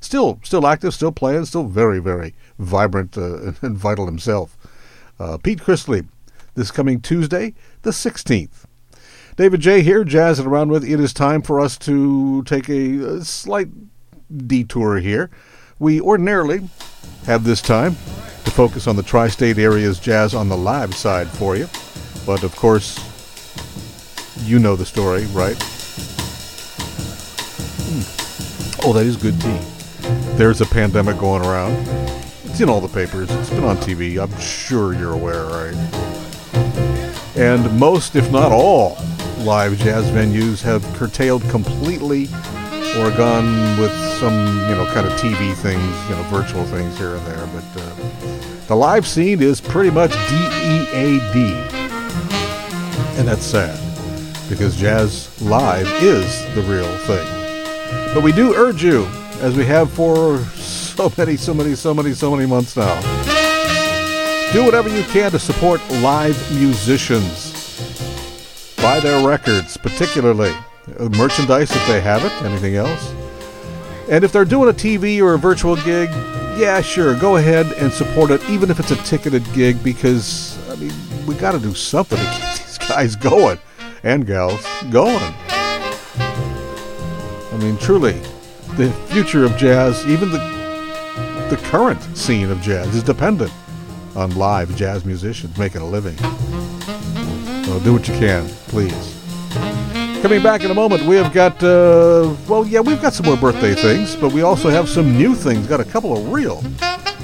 [0.00, 4.56] Still, still active, still playing, still very, very vibrant uh, and vital himself.
[5.18, 6.08] Uh, Pete Christlieb,
[6.54, 8.64] this coming Tuesday, the 16th.
[9.36, 10.84] David Jaye here, jazzing around with.
[10.84, 13.68] It is time for us to take a, a slight
[14.46, 15.30] detour here.
[15.82, 16.60] We ordinarily
[17.26, 17.94] have this time
[18.44, 21.68] to focus on the tri state area's jazz on the live side for you.
[22.24, 23.00] But of course,
[24.44, 25.56] you know the story, right?
[27.82, 28.86] Hmm.
[28.86, 29.58] Oh, that is good tea.
[30.36, 31.72] There's a pandemic going around.
[32.44, 34.22] It's in all the papers, it's been on TV.
[34.22, 35.74] I'm sure you're aware, right?
[37.36, 38.98] And most, if not all,
[39.38, 42.28] live jazz venues have curtailed completely
[42.98, 44.34] or gone with some,
[44.68, 47.46] you know, kind of TV things, you know, virtual things here and there.
[47.46, 51.36] But uh, the live scene is pretty much DEAD.
[53.16, 53.78] And that's sad
[54.48, 58.14] because jazz live is the real thing.
[58.14, 59.06] But we do urge you,
[59.40, 63.00] as we have for so many, so many, so many, so many months now,
[64.52, 67.52] do whatever you can to support live musicians.
[68.76, 70.52] Buy their records, particularly
[70.98, 73.14] Uh, merchandise if they have it, anything else.
[74.10, 76.10] And if they're doing a TV or a virtual gig,
[76.58, 80.76] yeah, sure, go ahead and support it, even if it's a ticketed gig, because, I
[80.76, 80.92] mean,
[81.26, 82.24] we got to do something to
[82.56, 83.58] keep these guys going
[84.02, 85.34] and gals going.
[87.52, 88.20] I mean, truly,
[88.76, 90.62] the future of jazz, even the
[91.50, 93.52] the current scene of jazz, is dependent
[94.16, 96.16] on live jazz musicians making a living.
[97.64, 99.21] So do what you can, please.
[100.22, 103.36] Coming back in a moment, we have got, uh, well, yeah, we've got some more
[103.36, 105.66] birthday things, but we also have some new things.
[105.66, 106.62] Got a couple of real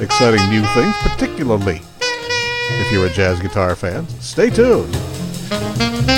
[0.00, 4.04] exciting new things, particularly if you're a jazz guitar fan.
[4.18, 6.17] Stay tuned.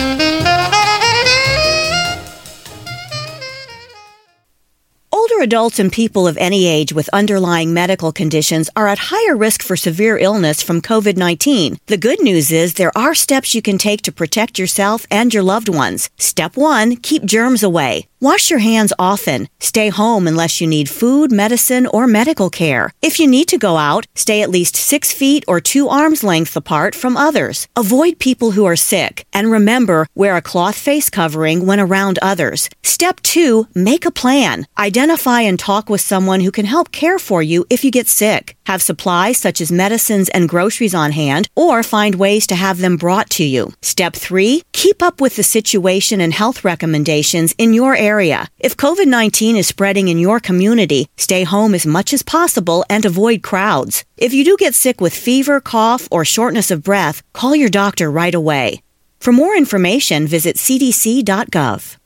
[5.40, 9.74] Adults and people of any age with underlying medical conditions are at higher risk for
[9.74, 11.78] severe illness from COVID 19.
[11.86, 15.42] The good news is there are steps you can take to protect yourself and your
[15.42, 16.10] loved ones.
[16.18, 18.09] Step one keep germs away.
[18.22, 19.48] Wash your hands often.
[19.60, 22.92] Stay home unless you need food, medicine, or medical care.
[23.00, 26.54] If you need to go out, stay at least six feet or two arms length
[26.54, 27.66] apart from others.
[27.76, 29.24] Avoid people who are sick.
[29.32, 32.68] And remember, wear a cloth face covering when around others.
[32.82, 34.66] Step two, make a plan.
[34.76, 38.54] Identify and talk with someone who can help care for you if you get sick.
[38.70, 42.96] Have supplies such as medicines and groceries on hand, or find ways to have them
[42.96, 43.72] brought to you.
[43.82, 48.46] Step three, keep up with the situation and health recommendations in your area.
[48.60, 53.04] If COVID 19 is spreading in your community, stay home as much as possible and
[53.04, 54.04] avoid crowds.
[54.16, 58.08] If you do get sick with fever, cough, or shortness of breath, call your doctor
[58.08, 58.82] right away.
[59.18, 61.98] For more information, visit cdc.gov.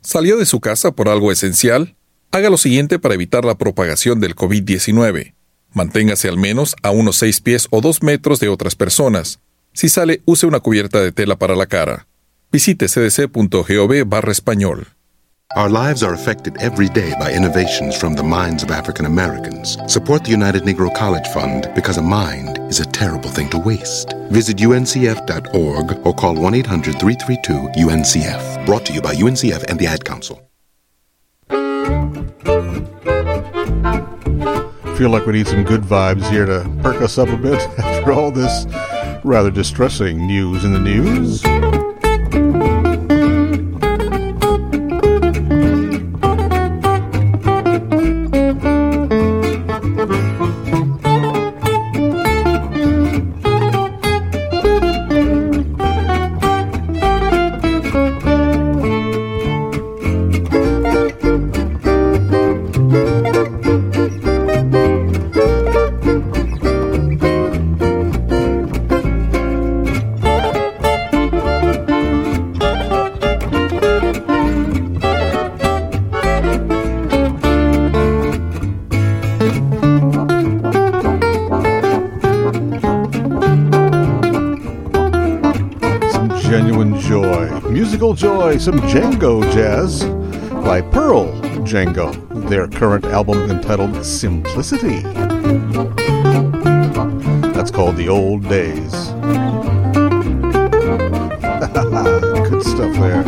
[0.00, 1.96] ¿Salió de su casa por algo esencial?
[2.30, 5.35] Haga lo siguiente para evitar la propagación del COVID-19.
[5.76, 9.40] Manténgase al menos a unos 6 pies o 2 metros de otras personas.
[9.74, 12.06] Si sale, use una cubierta de tela para la cara.
[12.50, 14.86] Visite cdc.gov barra español.
[15.54, 19.76] Our lives are affected every day by innovations from the minds of African Americans.
[19.86, 24.14] Support the United Negro College Fund because a mind is a terrible thing to waste.
[24.30, 28.64] Visit uncf.org or call 1 800 332 UNCF.
[28.64, 30.40] Brought to you by UNCF and the Ad Council.
[34.96, 38.12] Feel like we need some good vibes here to perk us up a bit after
[38.12, 38.64] all this
[39.24, 41.85] rather distressing news in the news.
[88.56, 90.04] Joy, some Django jazz
[90.64, 91.26] by Pearl
[91.64, 92.12] Django,
[92.48, 95.00] their current album entitled Simplicity.
[97.52, 98.94] That's called The Old Days.
[102.50, 103.24] Good stuff there.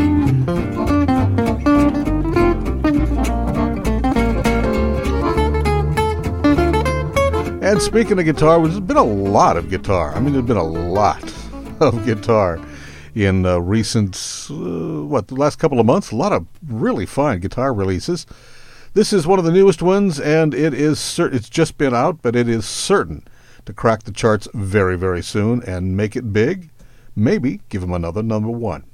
[7.62, 10.14] And speaking of guitar, there's been a lot of guitar.
[10.14, 11.22] I mean, there's been a lot
[11.80, 12.58] of guitar
[13.14, 14.54] in uh, recent, uh,
[15.08, 16.10] what, the last couple of months.
[16.10, 18.26] A lot of really fine guitar releases.
[18.94, 22.22] This is one of the newest ones, and it is cer- it's just been out,
[22.22, 23.26] but it is certain
[23.66, 26.70] to crack the charts very, very soon and make it big.
[27.14, 28.84] Maybe give him another number one.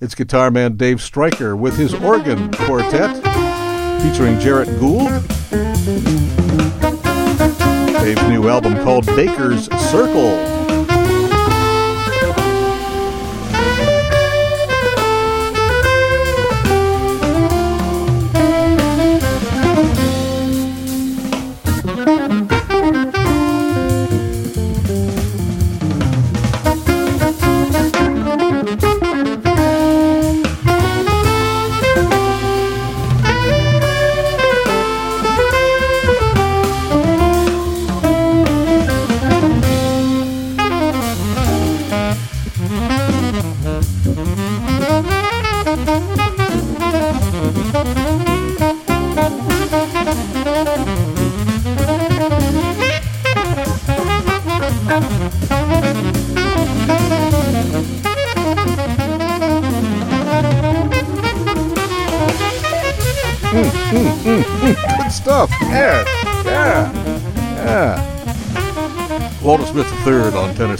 [0.00, 3.16] It's guitar man Dave Stryker with his organ quartet
[4.02, 5.08] featuring Jared Gould.
[8.02, 10.61] Dave's new album called Baker's Circle.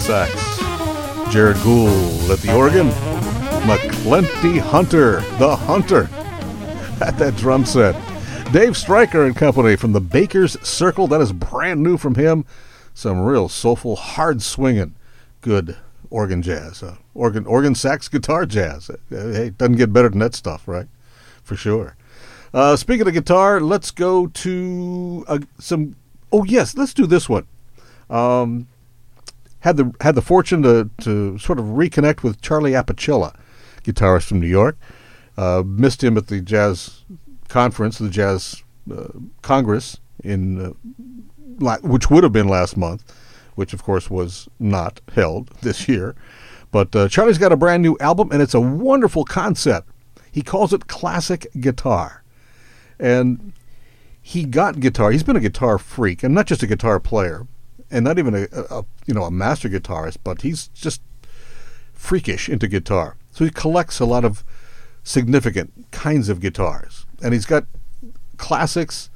[0.02, 0.32] Sax.
[1.32, 2.88] Jared Gould at the organ.
[3.62, 6.08] McClenty Hunter, the Hunter,
[7.00, 7.94] at that drum set.
[8.52, 11.06] Dave Stryker and company from the Baker's Circle.
[11.06, 12.44] That is brand new from him.
[12.92, 14.96] Some real soulful, hard swinging,
[15.40, 15.76] good
[16.10, 16.82] organ jazz.
[16.82, 18.90] Uh, organ, organ sax guitar jazz.
[18.90, 20.88] Uh, hey, doesn't get better than that stuff, right?
[21.44, 21.96] For sure.
[22.52, 25.94] Uh, speaking of guitar, let's go to uh, some.
[26.32, 27.46] Oh yes, let's do this one.
[28.10, 28.66] Um,
[29.62, 33.34] had the had the fortune to to sort of reconnect with Charlie Apicella,
[33.82, 34.76] guitarist from New York.
[35.36, 37.04] Uh, missed him at the jazz
[37.48, 39.08] conference, the jazz uh,
[39.40, 40.72] congress in uh,
[41.58, 43.02] la- which would have been last month,
[43.54, 46.14] which of course was not held this year.
[46.70, 49.88] But uh, Charlie's got a brand new album, and it's a wonderful concept.
[50.30, 52.22] He calls it classic guitar
[53.02, 53.52] and
[54.22, 55.10] he got guitar.
[55.10, 57.46] He's been a guitar freak, and not just a guitar player,
[57.92, 61.00] and not even a, a, you know a master guitarist, but he's just
[61.92, 63.16] freakish into guitar.
[63.30, 64.42] So he collects a lot of
[65.04, 67.66] significant kinds of guitars, and he's got
[68.38, 69.10] classics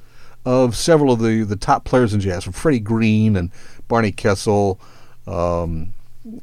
[0.45, 3.51] of several of the, the top players in jazz, from Freddie Green and
[3.89, 4.79] Barney Kessel,
[5.25, 5.93] um,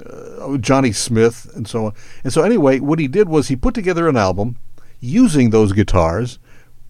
[0.05, 1.93] uh, Johnny Smith, and so on.
[2.23, 4.57] And so, anyway, what he did was he put together an album
[5.01, 6.39] using those guitars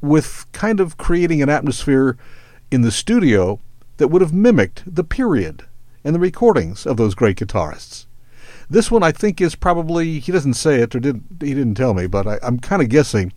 [0.00, 2.16] with kind of creating an atmosphere
[2.70, 3.60] in the studio
[3.96, 5.64] that would have mimicked the period
[6.02, 8.06] and the recordings of those great guitarists.
[8.68, 11.94] This one, I think, is probably he doesn't say it or did he didn't tell
[11.94, 13.32] me, but I, am kind of guessing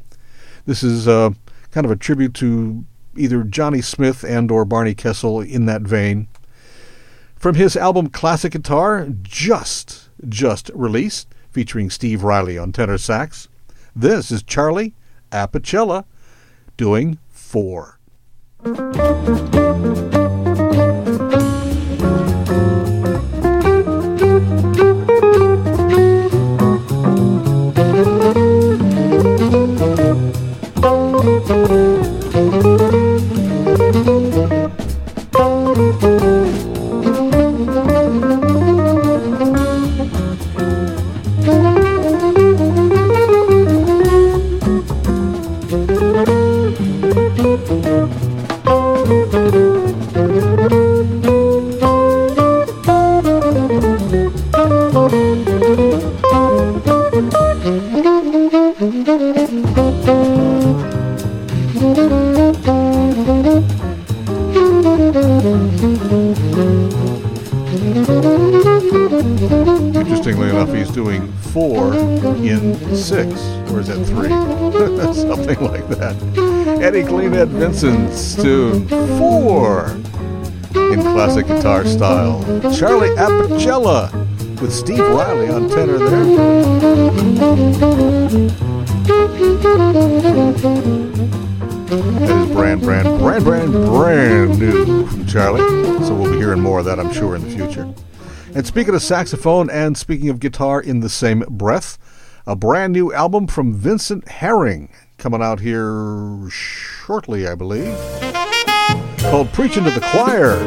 [0.65, 1.31] this is uh,
[1.71, 2.85] kind of a tribute to
[3.15, 6.27] either Johnny Smith and or Barney Kessel in that vein.
[7.35, 13.47] From his album Classic Guitar, just just released, featuring Steve Riley on tenor sax.
[13.95, 14.93] This is Charlie
[15.31, 16.05] Apicella
[16.77, 17.99] doing four.
[70.77, 74.29] He's doing four in six, or is that three?
[75.13, 76.15] Something like that.
[76.83, 79.89] Eddie Cleanhead Vinson's tune four
[80.75, 82.43] in classic guitar style.
[82.75, 84.11] Charlie Apicella
[84.61, 86.25] with Steve Riley on tenor there.
[92.19, 95.61] That is brand, brand, brand, brand, brand new from Charlie.
[96.05, 97.91] So we'll be hearing more of that, I'm sure, in the future.
[98.57, 101.99] And speaking of saxophone and speaking of guitar in the same breath,
[102.47, 104.89] a brand new album from Vincent Herring
[105.19, 107.95] coming out here shortly, I believe,
[109.29, 110.57] called Preaching to the Choir.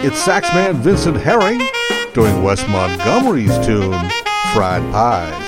[0.00, 1.60] It's saxman Vincent Herring
[2.14, 3.92] doing Wes Montgomery's tune,
[4.54, 5.47] Fried Pies.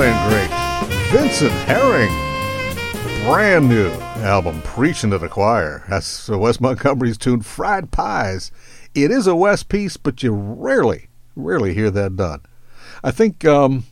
[0.00, 2.08] Vincent Herring.
[3.26, 3.90] Brand new
[4.22, 5.84] album, Preaching to the Choir.
[5.90, 8.50] That's Wes Montgomery's tune, Fried Pies.
[8.94, 12.40] It is a Wes piece, but you rarely, rarely hear that done.
[13.04, 13.84] I think, um,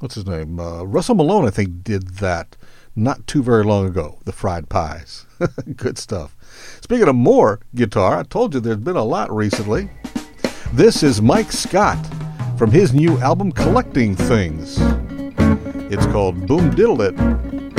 [0.00, 0.58] what's his name?
[0.58, 2.56] Uh, Russell Malone, I think, did that
[2.96, 5.24] not too very long ago, the Fried Pies.
[5.76, 6.34] Good stuff.
[6.80, 9.88] Speaking of more guitar, I told you there's been a lot recently.
[10.72, 12.04] This is Mike Scott
[12.58, 14.80] from his new album, Collecting Things.
[15.90, 17.77] It's called Boom Diddle It.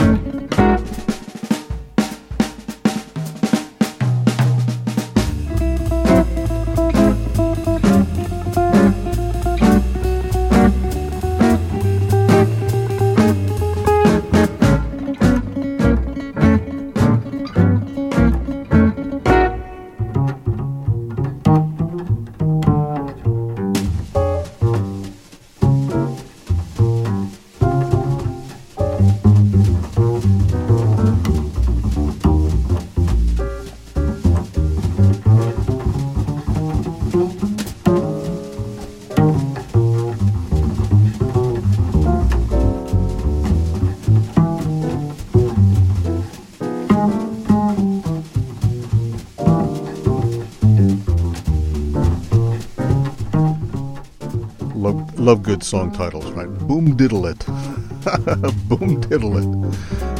[55.29, 56.49] Love good song titles, right?
[56.67, 57.45] Boom Diddle It.
[58.67, 59.75] Boom Diddle It.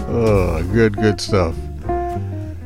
[0.07, 1.55] Oh, good, good stuff.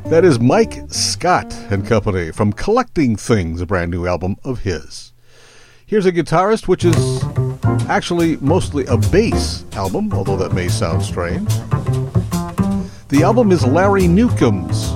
[0.09, 5.13] That is Mike Scott and Company from Collecting Things, a brand new album of his.
[5.85, 7.23] Here's a guitarist, which is
[7.87, 11.47] actually mostly a bass album, although that may sound strange.
[13.07, 14.91] The album is Larry Newcomb's,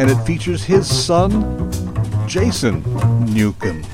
[0.00, 1.70] and it features his son,
[2.26, 2.82] Jason
[3.32, 3.84] Newcomb.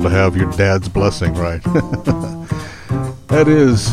[0.00, 1.62] Able to have your dad's blessing, right?
[3.26, 3.90] that is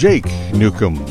[0.00, 1.06] Jake Newcomb,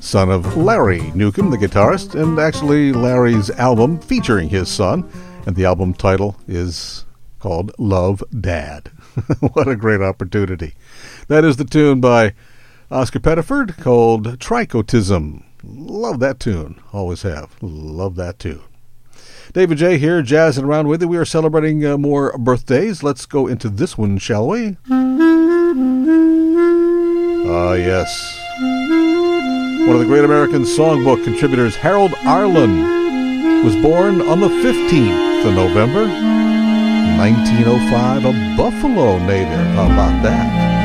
[0.00, 5.08] son of Larry Newcomb, the guitarist, and actually Larry's album featuring his son,
[5.46, 7.04] and the album title is
[7.38, 8.90] called Love Dad.
[9.52, 10.74] what a great opportunity.
[11.28, 12.34] That is the tune by
[12.90, 15.44] Oscar Pettiford called Tricrotism.
[15.62, 16.80] Love that tune.
[16.92, 17.54] Always have.
[17.62, 18.62] Love that tune.
[19.52, 21.08] David Jaye here, jazzing around with you.
[21.08, 23.02] We are celebrating uh, more birthdays.
[23.02, 24.76] Let's go into this one, shall we?
[27.50, 28.38] Ah, uh, yes.
[29.86, 35.54] One of the great American songbook contributors, Harold Arlen, was born on the 15th of
[35.54, 36.06] November,
[37.16, 39.66] 1905, a Buffalo native.
[39.74, 40.77] How about that?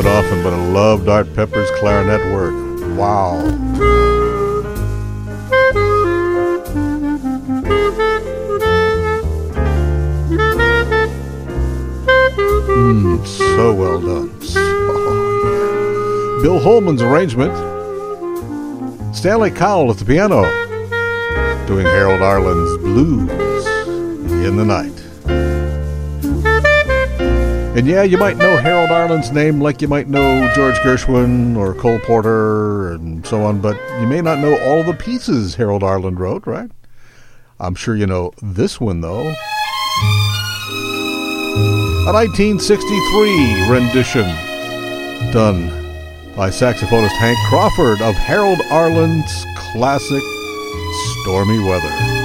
[0.00, 2.54] It often, but I loved Art Pepper's clarinet work.
[2.96, 3.38] Wow.
[12.66, 14.38] Mm, so well done.
[14.56, 16.42] Oh, yeah.
[16.42, 17.69] Bill Holman's arrangement.
[19.20, 20.40] Stanley Cowell at the piano,
[21.66, 23.30] doing Harold Arlen's Blues
[24.46, 24.98] in the Night.
[27.76, 31.74] And yeah, you might know Harold Arlen's name like you might know George Gershwin or
[31.74, 36.16] Cole Porter and so on, but you may not know all the pieces Harold Arlen
[36.16, 36.70] wrote, right?
[37.58, 39.34] I'm sure you know this one, though.
[42.08, 44.24] A 1963 rendition
[45.30, 45.79] done
[46.40, 50.22] by saxophonist Hank Crawford of Harold Arlen's classic
[51.20, 52.19] Stormy Weather.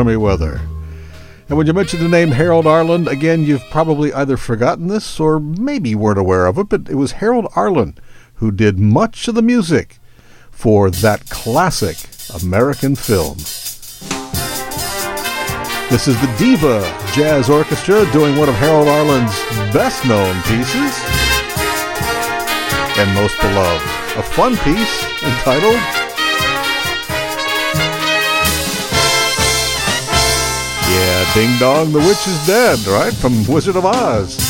[0.00, 0.58] Stormy weather.
[1.50, 5.38] And when you mention the name Harold Arlen, again, you've probably either forgotten this or
[5.38, 7.98] maybe weren't aware of it, but it was Harold Arlen
[8.36, 9.98] who did much of the music
[10.50, 11.98] for that classic
[12.42, 13.36] American film.
[15.90, 16.80] This is the Diva
[17.12, 19.38] Jazz Orchestra doing one of Harold Arlen's
[19.70, 20.96] best known pieces
[22.96, 23.84] and most beloved.
[24.16, 25.99] A fun piece entitled
[30.90, 33.12] Yeah, Ding Dong, the Witch is Dead, right?
[33.14, 34.49] From Wizard of Oz.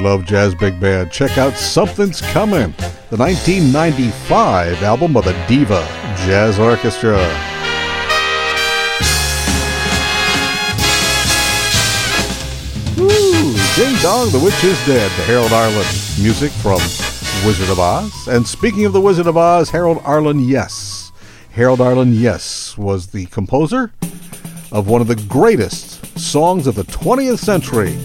[0.00, 2.72] You love jazz big band, check out Something's Coming
[3.10, 5.86] the 1995 album of the Diva
[6.24, 7.18] Jazz Orchestra.
[13.76, 15.86] Ding Dong, The Witch is Dead, the Harold Arlen
[16.20, 16.80] music from
[17.46, 18.28] Wizard of Oz.
[18.28, 21.12] And speaking of the Wizard of Oz, Harold Arlen, yes.
[21.52, 23.92] Harold Arlen, yes, was the composer
[24.72, 27.96] of one of the greatest songs of the 20th century,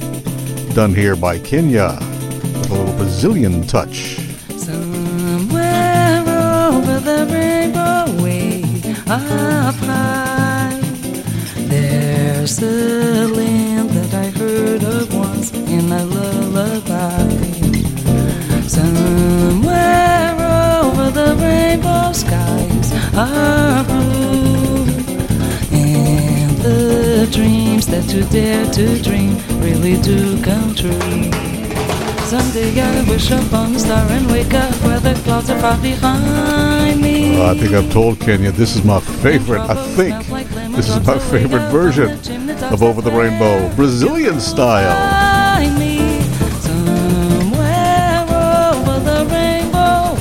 [0.76, 4.18] done here by Kenia with a little Brazilian touch.
[4.58, 6.20] Somewhere
[6.68, 8.62] over the rainbow way
[9.08, 10.78] up high,
[11.70, 17.30] there's a land that I heard of once in a lullaby.
[18.68, 20.34] Somewhere
[20.84, 24.84] over the rainbow skies are blue,
[25.72, 29.38] and the dreams that you dare to dream
[30.06, 30.92] do come true.
[32.30, 37.02] Someday I'll wish upon a star and wake up where the clouds are far behind
[37.02, 37.42] me.
[37.42, 39.62] Uh, I think I've told Kenia this is my favorite.
[39.62, 40.16] I think
[40.76, 42.12] this is my favorite version
[42.72, 44.94] of Over the Rainbow, Brazilian style.
[44.94, 46.22] Behind me,
[46.62, 50.16] somewhere over the rainbow,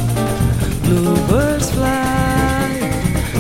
[0.85, 2.81] bluebirds fly,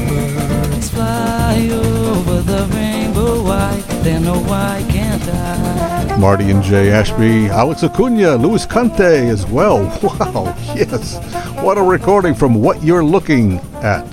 [0.08, 3.42] birds fly over the rainbow.
[3.42, 3.80] Why?
[4.02, 5.83] Then oh why can't I?
[6.18, 9.82] Marty and Jay Ashby, Alex Acuna, Luis Conte as well.
[10.02, 11.16] Wow, yes.
[11.62, 14.06] What a recording from What You're Looking At.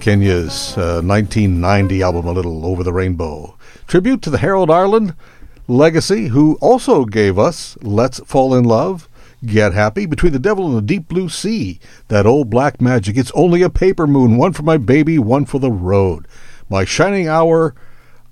[0.00, 3.56] Kenia's uh, 1990 album, A Little Over the Rainbow.
[3.86, 5.14] Tribute to the Harold Arlen
[5.68, 9.08] legacy, who also gave us Let's Fall in Love,
[9.46, 13.32] Get Happy, Between the Devil and the Deep Blue Sea, That Old Black Magic, It's
[13.34, 16.26] Only a Paper Moon, One for My Baby, One for the Road,
[16.68, 17.74] My Shining Hour,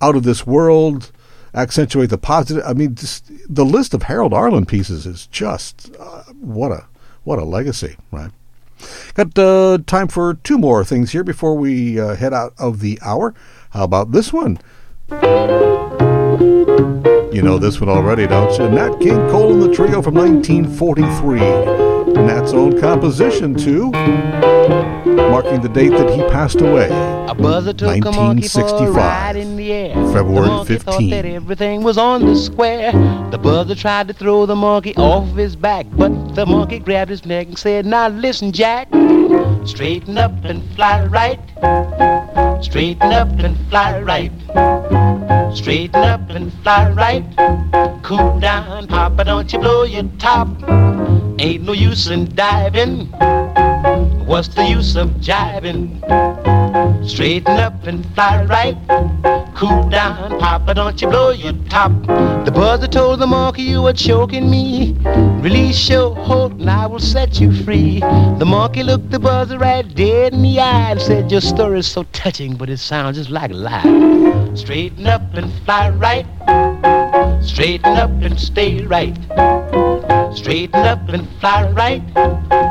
[0.01, 1.13] Out of This World,
[1.55, 2.65] accentuate the positive.
[2.67, 6.87] I mean, just, the list of Harold Arlen pieces is just uh, what a
[7.25, 8.31] what a legacy, right?
[9.15, 12.99] Got uh, time for two more things here before we uh, head out of the
[13.03, 13.35] hour.
[13.71, 14.59] How about this one?
[17.33, 18.69] You know this one already, don't you?
[18.69, 22.02] Nat King Cole and the Trio from 1943.
[22.15, 26.89] Nat's own composition, too, marking the date that he passed away.
[27.29, 29.95] A buzzer took a monkey for a ride in the air.
[30.13, 30.79] February the monkey 15.
[30.79, 32.93] thought that everything was on the square.
[33.31, 37.25] The buzzer tried to throw the monkey off his back, but the monkey grabbed his
[37.25, 38.89] neck and said, Now listen, Jack,
[39.65, 41.41] straighten up and fly right.
[42.63, 45.02] Straighten up and fly right.
[45.55, 48.03] Straighten up and fly right.
[48.03, 50.49] Cool down, Papa, don't you blow your top.
[51.39, 53.07] Ain't no use in diving.
[54.27, 56.01] What's the use of jiving?
[57.07, 58.77] Straighten up and fly right.
[59.55, 61.93] Cool down, Papa, don't you blow your top.
[62.45, 64.97] The buzzer told the monkey you were choking me.
[65.41, 68.01] Release your hold and I will set you free.
[68.01, 71.87] The monkey looked the buzzer right dead in the eye and said, Your story is
[71.87, 74.55] so touching, but it sounds just like a lie.
[74.55, 76.27] Straighten up and fly right.
[77.43, 79.17] Straighten up and stay right.
[80.35, 82.03] Straighten up and fly right.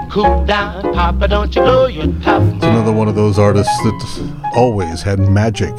[0.10, 2.42] Cool down, Papa, don't you blow your top.
[2.56, 5.74] It's another one of those artists that always had magic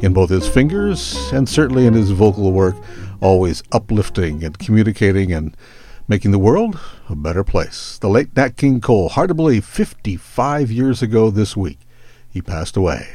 [0.00, 2.76] in both his fingers and certainly in his vocal work,
[3.20, 5.56] always uplifting and communicating and
[6.08, 7.98] making the world a better place.
[7.98, 11.78] The late Nat King Cole, hard to believe, 55 years ago this week,
[12.30, 13.06] he passed away.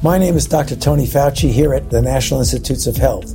[0.00, 0.76] My name is Dr.
[0.76, 3.34] Tony Fauci here at the National Institutes of Health.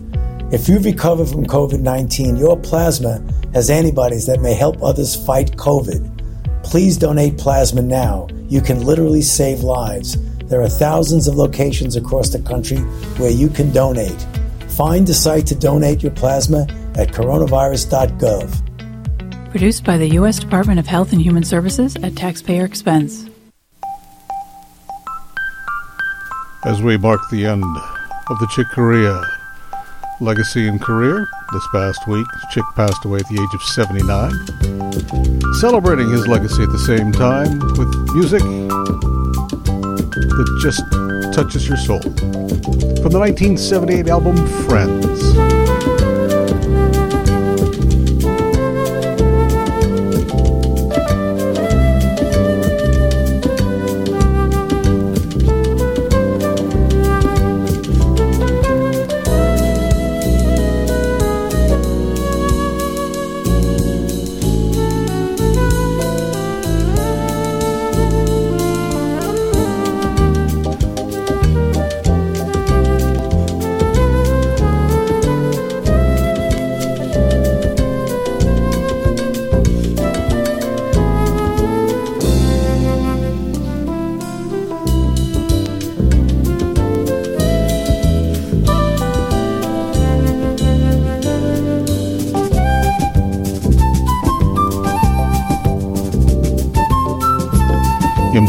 [0.54, 3.22] If you've recovered from COVID 19, your plasma
[3.54, 6.64] has antibodies that may help others fight COVID.
[6.64, 8.30] Please donate plasma now.
[8.48, 10.18] You can literally save lives.
[10.46, 12.78] There are thousands of locations across the country
[13.18, 14.26] where you can donate.
[14.70, 16.62] Find the site to donate your plasma
[16.96, 19.50] at coronavirus.gov.
[19.50, 20.40] Produced by the U.S.
[20.40, 23.30] Department of Health and Human Services at taxpayer expense.
[26.66, 27.62] As we mark the end
[28.30, 29.22] of the Chick Corea
[30.22, 34.32] legacy and career, this past week, Chick passed away at the age of 79.
[35.60, 38.42] Celebrating his legacy at the same time with music
[40.30, 40.84] that just
[41.36, 42.00] touches your soul.
[42.00, 45.23] From the 1978 album Friends.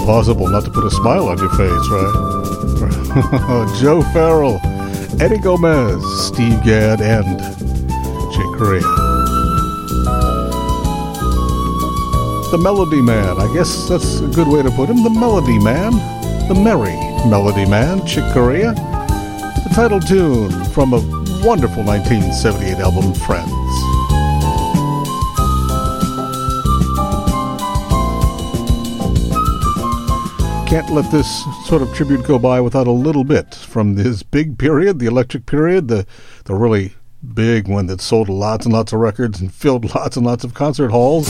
[0.04, 3.74] Impossible not to put a smile on your face, right?
[3.80, 4.60] Joe Farrell,
[5.18, 7.24] Eddie Gomez, Steve Gadd, and
[8.34, 8.82] Chick Corea.
[12.50, 15.02] The Melody Man, I guess that's a good way to put him.
[15.02, 15.92] The Melody Man,
[16.48, 16.92] the Merry
[17.26, 18.74] Melody Man, Chick Corea.
[18.74, 21.00] The title tune from a
[21.42, 23.63] wonderful 1978 album, Friends.
[30.74, 34.58] Can't let this sort of tribute go by without a little bit from this big
[34.58, 36.04] period, the electric period, the
[36.46, 36.94] the really
[37.32, 40.52] big one that sold lots and lots of records and filled lots and lots of
[40.52, 41.28] concert halls.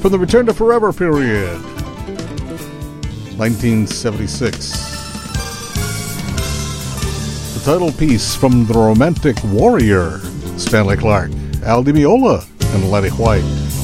[0.00, 1.60] From the Return to Forever period,
[3.36, 4.72] 1976.
[7.52, 10.20] The title piece from The Romantic Warrior,
[10.56, 11.32] Stanley Clarke,
[11.64, 13.77] Al Di Meola, and Lenny White.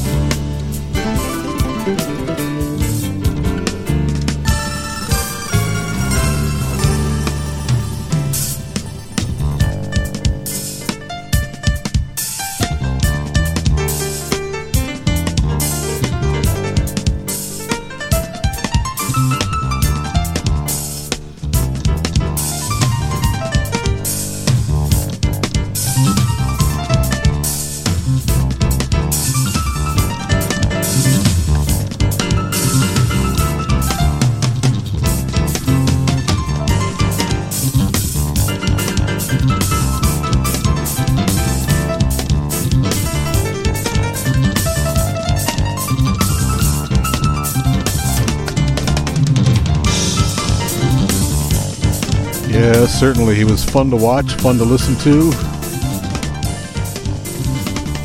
[52.95, 55.30] Certainly he was fun to watch, fun to listen to.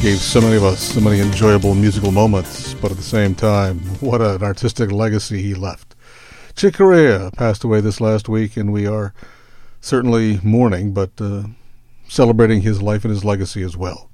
[0.01, 3.79] Gave so many of us so many enjoyable musical moments, but at the same time,
[4.01, 5.95] what an artistic legacy he left.
[6.55, 9.13] Chick Corea passed away this last week, and we are
[9.79, 11.43] certainly mourning, but uh,
[12.07, 14.09] celebrating his life and his legacy as well.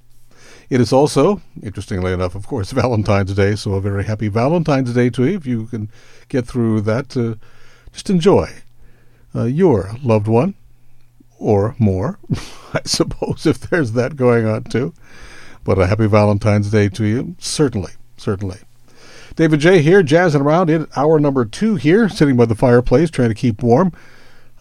[0.69, 5.09] It is also, interestingly enough, of course, Valentine's Day, so a very happy Valentine's Day
[5.11, 5.89] to you if you can
[6.27, 7.15] get through that.
[7.15, 7.35] Uh,
[7.93, 8.49] just enjoy
[9.33, 10.53] uh, your loved one
[11.37, 12.19] or more,
[12.73, 14.93] I suppose, if there's that going on too.
[15.63, 18.59] But a happy Valentine's Day to you, certainly, certainly.
[19.35, 19.81] David Jaye.
[19.81, 23.61] here, Jazzin' Around in hour number two here, sitting by the fireplace, trying to keep
[23.61, 23.91] warm.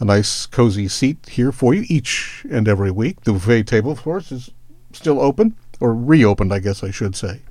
[0.01, 3.20] A nice, cozy seat here for you each and every week.
[3.20, 4.51] The buffet table, of course, is
[4.93, 7.43] still open or reopened, I guess I should say.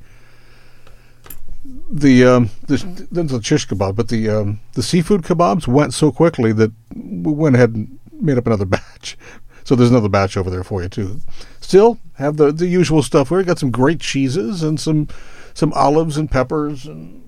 [1.89, 6.51] The um, the, the shish kebab, but the um, the seafood kebabs went so quickly
[6.51, 9.17] that we went ahead and made up another batch.
[9.63, 11.21] So there's another batch over there for you too.
[11.61, 13.31] Still have the the usual stuff.
[13.31, 15.07] We got some great cheeses and some
[15.53, 17.23] some olives and peppers and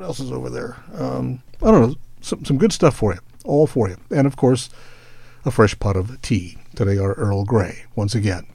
[0.00, 0.76] what else is over there?
[0.94, 1.94] Um, I don't know.
[2.20, 4.70] Some some good stuff for you, all for you, and of course,
[5.44, 6.58] a fresh pot of tea.
[6.74, 8.46] Today, our Earl Grey once again.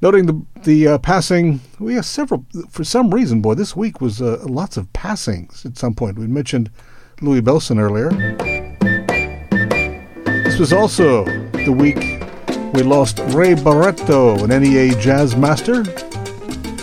[0.00, 2.44] Noting the the uh, passing, we have several.
[2.70, 5.64] For some reason, boy, this week was uh, lots of passings.
[5.64, 6.70] At some point, we mentioned
[7.20, 8.10] Louis Bellson earlier.
[10.62, 12.22] Was also the week
[12.72, 15.82] we lost Ray Barretto, an NEA jazz master,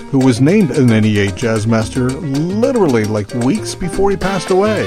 [0.09, 4.85] who was named an NEA jazz master literally like weeks before he passed away.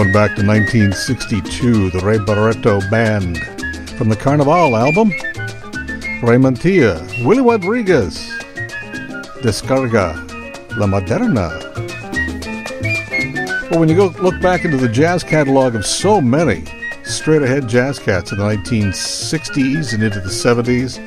[0.00, 3.36] Going back to 1962, the Ray Barretto Band
[3.98, 5.10] from the Carnival album,
[6.22, 8.30] Ray Mantilla, Willie Rodriguez,
[9.42, 10.16] Descarga
[10.78, 11.50] La Moderna.
[13.70, 16.64] Well, when you go look back into the jazz catalog of so many
[17.04, 20.98] straight ahead jazz cats in the 1960s and into the 70s,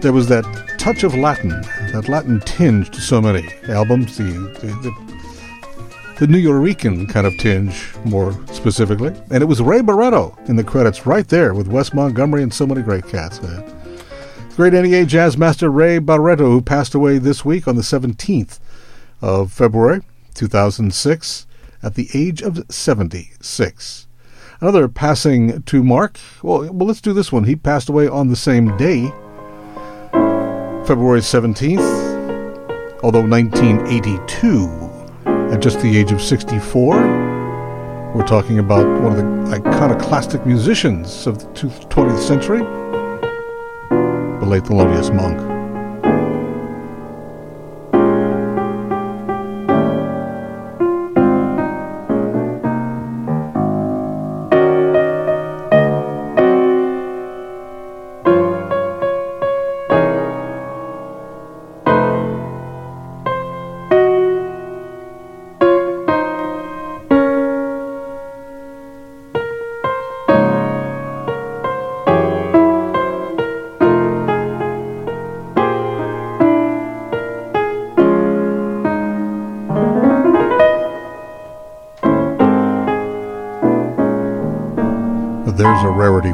[0.00, 0.42] there was that
[0.76, 1.50] touch of Latin,
[1.92, 4.18] that Latin tinge to so many albums.
[4.18, 5.11] The, the, the
[6.22, 9.08] the Nuyorican kind of tinge, more specifically.
[9.32, 12.64] And it was Ray Barretto in the credits right there with Wes Montgomery and so
[12.64, 13.64] many great cats, man.
[14.54, 18.60] Great NEA jazz master Ray Barretto, who passed away this week on the 17th
[19.20, 20.02] of February
[20.34, 21.48] 2006
[21.82, 24.06] at the age of 76.
[24.60, 26.20] Another passing to Mark.
[26.40, 27.44] Well, well, let's do this one.
[27.44, 29.08] He passed away on the same day,
[30.86, 34.81] February 17th, although 1982
[35.52, 36.96] at just the age of 64.
[38.14, 42.60] We're talking about one of the iconoclastic musicians of the 20th century,
[44.40, 45.51] the late Thelonious Monk.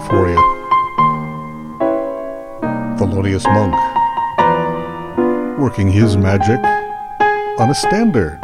[0.00, 0.36] For you.
[2.98, 3.74] Thelonious Monk.
[5.58, 6.58] Working his magic
[7.58, 8.38] on a standard.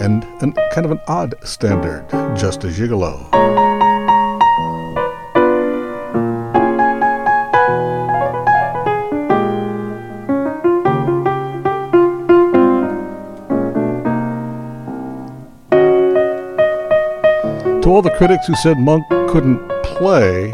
[0.00, 3.30] And an, kind of an odd standard, just a gigolo.
[17.82, 20.50] To all the critics who said Monk couldn't play,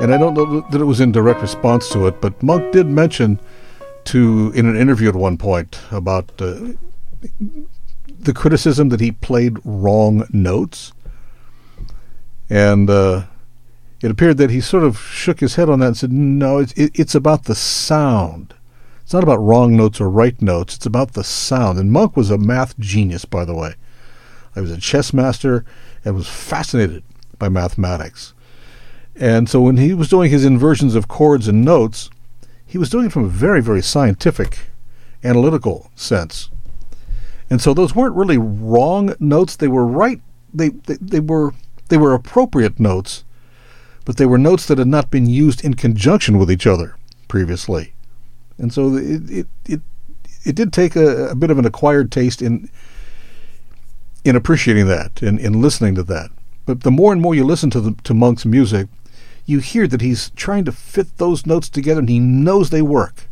[0.00, 2.86] and I don't know that it was in direct response to it, but Monk did
[2.86, 3.40] mention
[4.04, 6.72] to in an interview at one point about uh,
[8.08, 10.92] the criticism that he played wrong notes,
[12.48, 13.24] and uh,
[14.00, 16.72] it appeared that he sort of shook his head on that and said, "No, it's
[16.72, 18.54] it, it's about the sound."
[19.02, 20.76] It's not about wrong notes or right notes.
[20.76, 21.78] It's about the sound.
[21.78, 23.74] And Monk was a math genius, by the way.
[24.54, 25.64] He was a chess master
[26.04, 27.02] and was fascinated
[27.38, 28.32] by mathematics.
[29.14, 32.10] And so when he was doing his inversions of chords and notes,
[32.64, 34.60] he was doing it from a very, very scientific,
[35.22, 36.48] analytical sense.
[37.50, 39.56] And so those weren't really wrong notes.
[39.56, 40.20] They were right.
[40.54, 41.52] They, they, they were
[41.88, 43.24] they were appropriate notes,
[44.06, 46.96] but they were notes that had not been used in conjunction with each other
[47.28, 47.92] previously.
[48.56, 49.80] And so it it it,
[50.44, 52.70] it did take a, a bit of an acquired taste in
[54.24, 56.30] in appreciating that and in listening to that.
[56.64, 58.88] But the more and more you listen to the, to Monk's music,
[59.46, 63.28] you hear that he's trying to fit those notes together and he knows they work.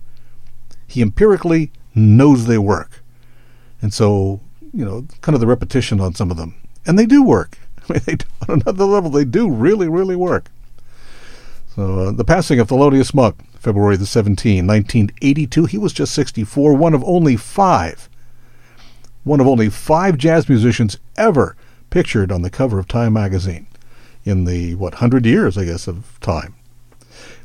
[0.86, 3.02] He empirically knows they work.
[3.80, 4.40] And so,
[4.72, 6.54] you know, kind of the repetition on some of them.
[6.86, 7.58] And they do work.
[7.88, 10.50] I mean, they do, on another level, they do really, really work.
[11.74, 15.66] So, uh, the passing of Thelonious Monk, February the 17th, 1982.
[15.66, 18.08] He was just 64, one of only five,
[19.22, 21.56] one of only five jazz musicians ever
[21.90, 23.66] pictured on the cover of Time magazine
[24.30, 26.54] in the, what, 100 years, I guess, of Time.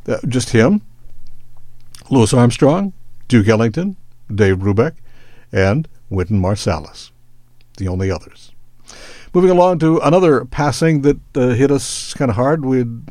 [0.08, 0.82] Uh, just him,
[2.10, 2.94] Louis Armstrong,
[3.28, 3.98] Duke Ellington,
[4.34, 4.94] Dave Brubeck,
[5.52, 7.12] and Wynton Marsalis,
[7.78, 8.52] the only others.
[9.34, 12.64] Moving along to another passing that uh, hit us kind of hard.
[12.64, 13.02] We'd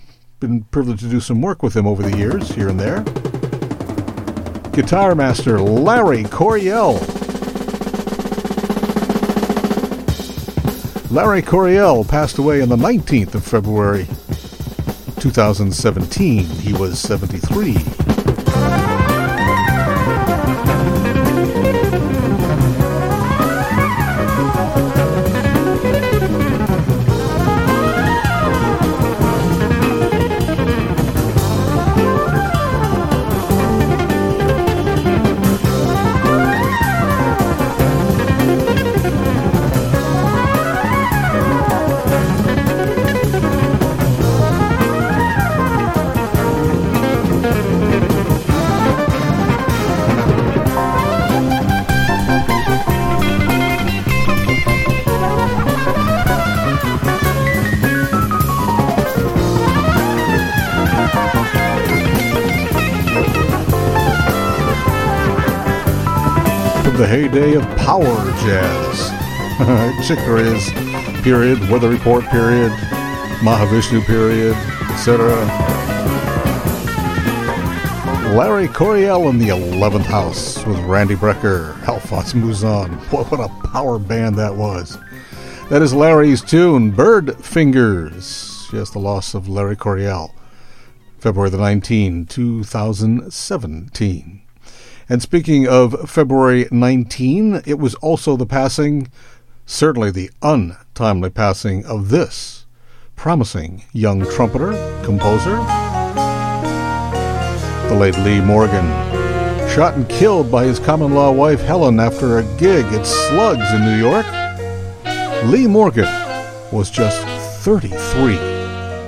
[0.40, 3.02] been privileged to do some work with him over the years, here and there.
[4.72, 7.13] Guitar master Larry Coryell.
[11.10, 14.06] Larry Coryell passed away on the 19th of February
[15.20, 16.44] 2017.
[16.44, 18.03] He was 73.
[67.34, 69.10] Heyday of power jazz.
[70.06, 70.20] Chick
[71.24, 72.70] period, Weather Report period,
[73.40, 74.54] Mahavishnu period,
[74.90, 75.34] etc.
[78.36, 82.94] Larry Coryell in the 11th House with Randy Brecker, Alphonse Mouzon.
[83.12, 84.96] What, what a power band that was.
[85.70, 88.68] That is Larry's tune, Bird Fingers.
[88.72, 90.32] Yes, the loss of Larry Coryell.
[91.18, 94.33] February the 19th, 2017.
[95.08, 99.10] And speaking of February 19, it was also the passing,
[99.66, 102.64] certainly the untimely passing, of this
[103.16, 104.72] promising young trumpeter,
[105.04, 105.56] composer,
[107.88, 108.86] the late Lee Morgan.
[109.68, 113.84] Shot and killed by his common law wife Helen after a gig at Slugs in
[113.84, 114.26] New York.
[115.46, 116.08] Lee Morgan
[116.72, 117.26] was just
[117.62, 118.36] 33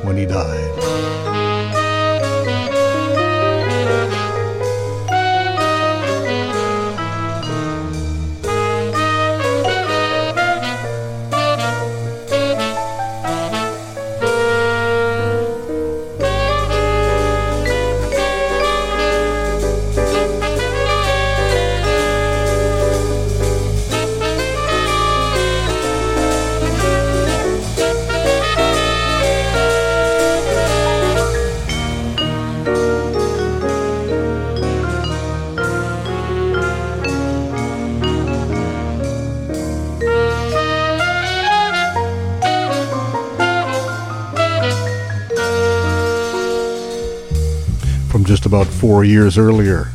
[0.02, 1.35] when he died.
[48.56, 49.88] About four years earlier.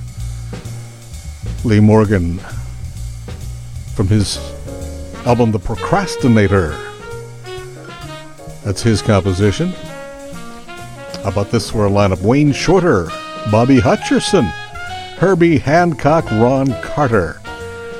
[1.64, 2.38] Lee Morgan
[3.96, 4.38] from his
[5.26, 6.70] album The Procrastinator.
[8.64, 9.70] That's his composition.
[9.70, 12.22] How about this for a lineup?
[12.22, 13.06] Wayne Shorter,
[13.50, 14.48] Bobby Hutcherson,
[15.18, 17.42] Herbie Hancock, Ron Carter,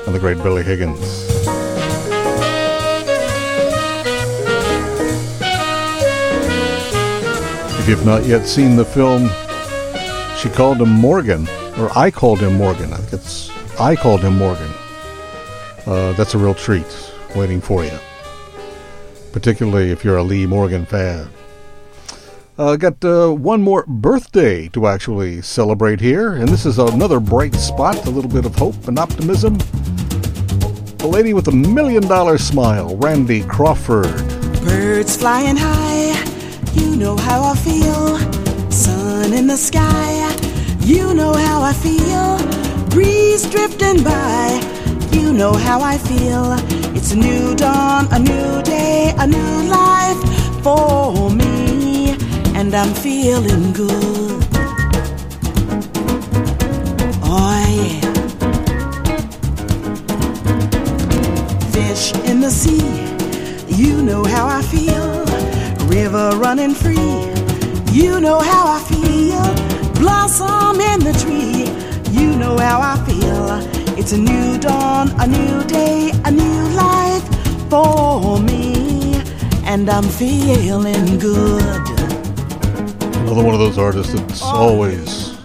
[0.06, 1.00] and the great Billy Higgins.
[7.80, 9.28] If you've not yet seen the film
[10.42, 11.46] she called him Morgan,
[11.78, 12.92] or I called him Morgan.
[12.92, 13.48] I think it's
[13.78, 14.70] I called him Morgan.
[15.86, 17.96] Uh, that's a real treat waiting for you,
[19.30, 21.28] particularly if you're a Lee Morgan fan.
[22.58, 27.54] Uh, got uh, one more birthday to actually celebrate here, and this is another bright
[27.54, 29.56] spot, a little bit of hope and optimism.
[30.98, 34.12] The lady with a million dollar smile, Randy Crawford.
[34.64, 36.20] Birds flying high,
[36.74, 38.18] you know how I feel
[38.72, 40.31] sun in the sky.
[40.84, 42.38] You know how I feel.
[42.90, 44.60] Breeze drifting by.
[45.12, 46.52] You know how I feel.
[46.96, 50.20] It's a new dawn, a new day, a new life
[50.62, 52.16] for me.
[52.54, 54.41] And I'm feeling good.
[75.18, 77.24] A new day, a new life
[77.70, 79.14] for me.
[79.64, 81.88] And I'm feeling good.
[83.16, 85.36] Another one of those artists that's always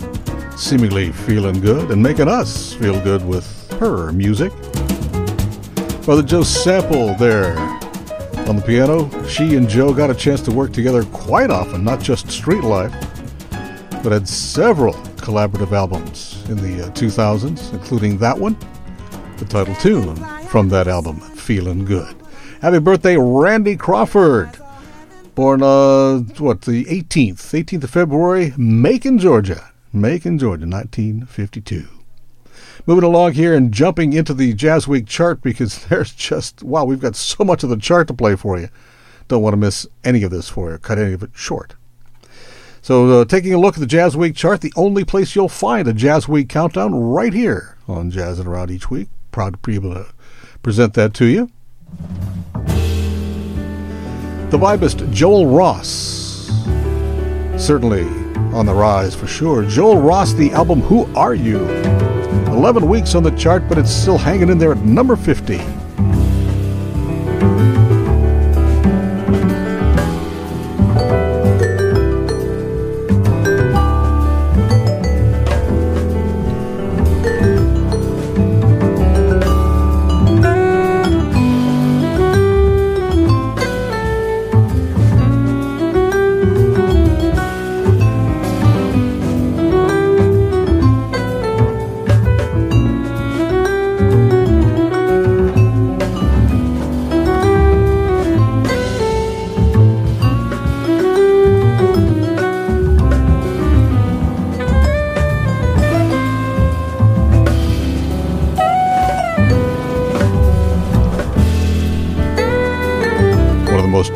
[0.58, 3.46] seemingly feeling good and making us feel good with
[3.80, 4.52] her music.
[6.04, 7.58] Brother Joe Sample there
[8.48, 9.10] on the piano.
[9.28, 12.94] She and Joe got a chance to work together quite often, not just Street Life,
[14.04, 18.58] but had several collaborative albums in the uh, 2000s, including that one,
[19.48, 20.16] title tune
[20.48, 22.16] from that album, Feeling Good.
[22.62, 24.58] Happy birthday, Randy Crawford.
[25.36, 29.72] Born, uh, what, the 18th, 18th of February, Macon, Georgia.
[29.94, 31.88] Macon, Georgia, 1952.
[32.86, 37.16] Moving along here and jumping into the JazzWeek chart because there's just, wow, we've got
[37.16, 38.70] so much of the chart to play for you.
[39.28, 41.76] Don't want to miss any of this for you, cut any of it short.
[42.82, 45.94] So, uh, taking a look at the JazzWeek chart, the only place you'll find a
[45.94, 49.10] JazzWeek countdown right here on Jazzin' Around each week.
[49.38, 50.08] Proud to be able to
[50.64, 51.52] present that to you.
[54.50, 56.48] The vibist Joel Ross,
[57.56, 58.02] certainly
[58.52, 59.62] on the rise for sure.
[59.64, 61.60] Joel Ross, the album Who Are You?
[62.48, 65.62] 11 weeks on the chart, but it's still hanging in there at number 50.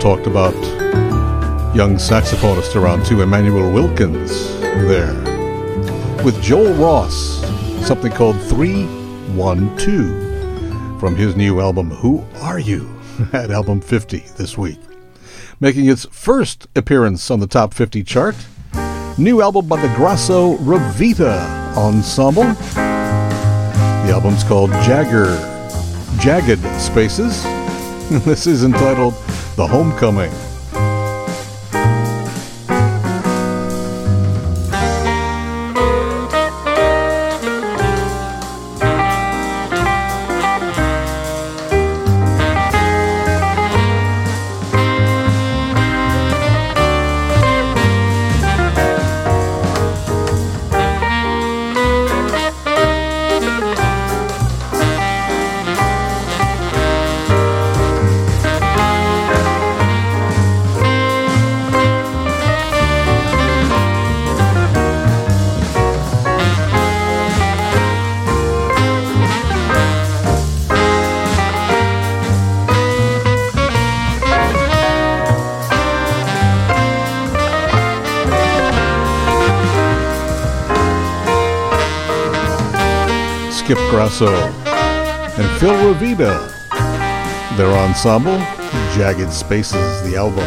[0.01, 0.55] Talked about
[1.75, 5.13] young saxophonist around too, Immanuel Wilkins, there.
[6.25, 7.13] With Joel Ross,
[7.85, 12.89] something called 312 from his new album, Who Are You?
[13.33, 14.79] at album 50 this week.
[15.59, 18.35] Making its first appearance on the top 50 chart,
[19.19, 22.43] new album by the Grasso Ravita Ensemble.
[22.43, 25.37] The album's called Jagger,
[26.19, 27.43] Jagged Spaces.
[28.25, 29.13] this is entitled
[29.55, 30.50] the Homecoming.
[83.67, 86.49] Grasso and Phil Ravita.
[87.57, 88.38] Their ensemble,
[88.95, 90.43] Jagged Spaces, the album.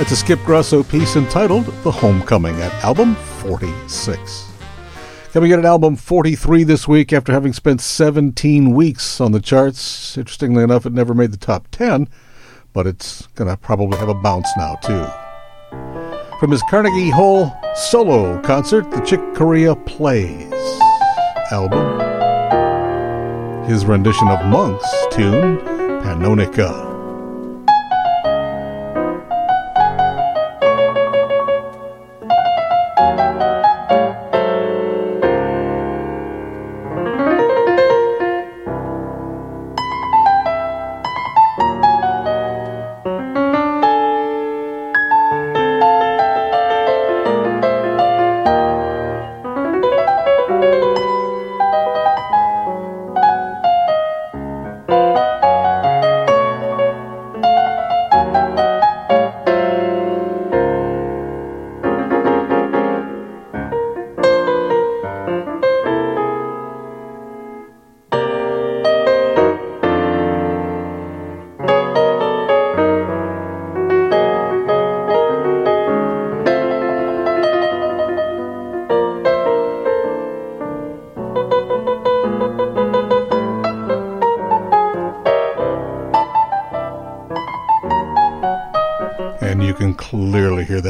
[0.00, 4.50] It's a Skip Grasso piece entitled The Homecoming at album 46.
[5.32, 10.16] Coming in at album 43 this week after having spent 17 weeks on the charts.
[10.16, 12.08] Interestingly enough, it never made the top 10,
[12.72, 15.06] but it's going to probably have a bounce now, too.
[16.40, 20.80] From his Carnegie Hall solo concert, the Chick Corea Plays
[21.52, 22.14] album
[23.66, 25.58] his rendition of Monk's tune,
[26.02, 26.93] Pannonica.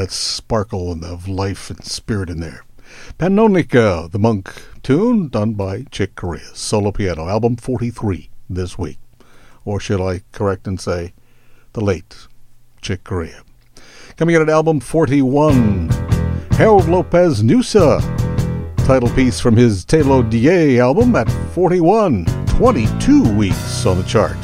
[0.04, 2.66] That sparkle and of life and spirit in there.
[3.18, 4.52] Pannonica, the monk
[4.82, 8.98] tune done by Chick Corea, solo piano, album 43 this week.
[9.64, 11.14] Or should I correct and say
[11.72, 12.26] the late
[12.82, 13.44] Chick Corea?
[14.18, 15.88] Coming in at album 41,
[16.50, 18.02] Harold Lopez Nussa,
[18.84, 24.36] title piece from his Te Lo Dije album at 41, 22 weeks on the chart.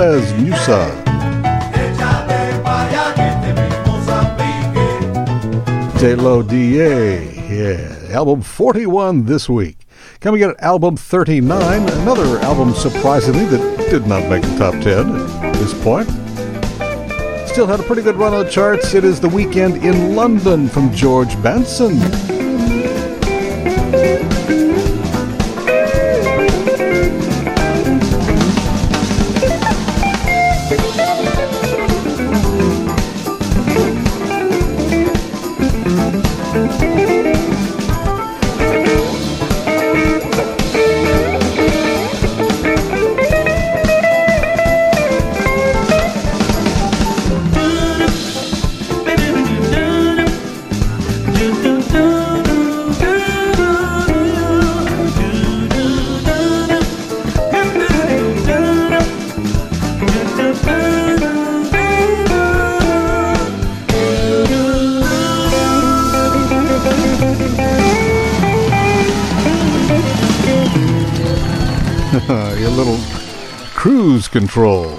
[0.00, 0.88] Lopez Nussa.
[5.98, 9.76] Te Lo Dije, yeah, album 41 this week.
[10.20, 15.16] Coming in at album 39, another album surprisingly that did not make the top 10
[15.44, 16.08] at this point.
[17.46, 18.94] Still had a pretty good run on the charts.
[18.94, 21.98] It is The Weekend in London from George Benson.
[74.30, 74.96] Control.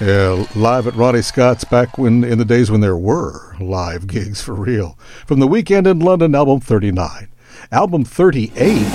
[0.00, 4.40] Yeah, live at Ronnie Scott's back when in the days when there were live gigs
[4.40, 4.98] for real.
[5.26, 7.28] From the weekend in London, album 39.
[7.70, 8.86] Album 38.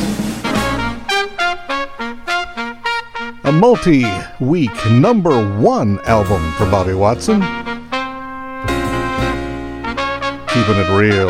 [3.44, 4.04] A multi
[4.40, 7.42] week number one album for Bobby Watson.
[10.48, 11.30] Keeping it real.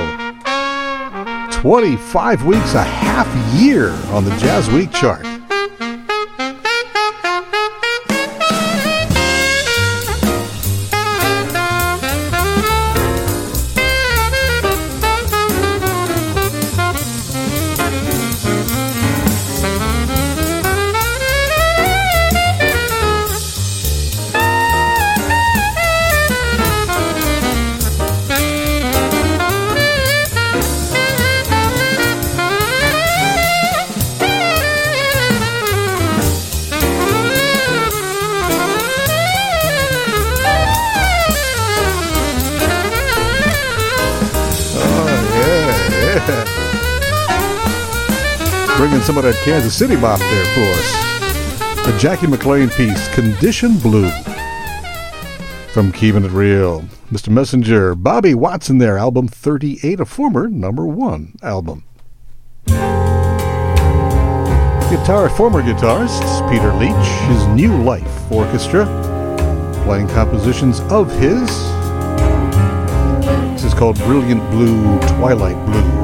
[1.52, 3.28] 25 weeks, a half
[3.60, 5.35] year on the JazzWeek chart.
[49.16, 51.86] Some of that Kansas City bop there for us.
[51.86, 54.10] The Jackie McLean piece, Condition Blue.
[55.72, 56.82] From Keeping It Real.
[57.10, 57.30] Mr.
[57.30, 61.86] Messenger, Bobby Watson there, album 38, a former number one album.
[64.90, 68.84] Guitar, former guitarist Peter Leitch, his New Life Orchestra,
[69.86, 71.48] playing compositions of his.
[73.54, 75.95] This is called Brilliant Blue, Twilight Blue.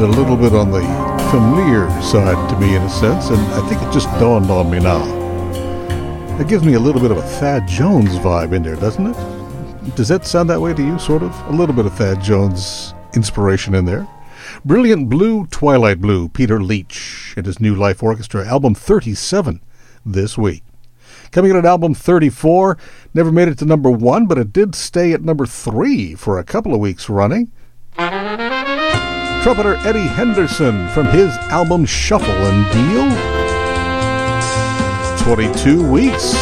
[0.00, 0.80] A little bit on the
[1.30, 4.78] familiar side to me in a sense, and I think it just dawned on me
[4.78, 5.04] now.
[6.40, 9.96] It gives me a little bit of a Thad Jones vibe in there, doesn't it?
[9.96, 11.38] Does that sound that way to you, sort of?
[11.48, 14.08] A little bit of Thad Jones inspiration in there.
[14.64, 19.60] Brilliant Blue, Twilight Blue, Peter Leitch and his New Life Orchestra, album 37
[20.06, 20.62] this week.
[21.30, 22.78] Coming in at album 34,
[23.12, 26.44] never made it to number one, but it did stay at number three for a
[26.44, 27.52] couple of weeks running.
[29.42, 33.08] Trumpeter Eddie Henderson from his album Shuffle and Deal.
[35.24, 36.32] 22 weeks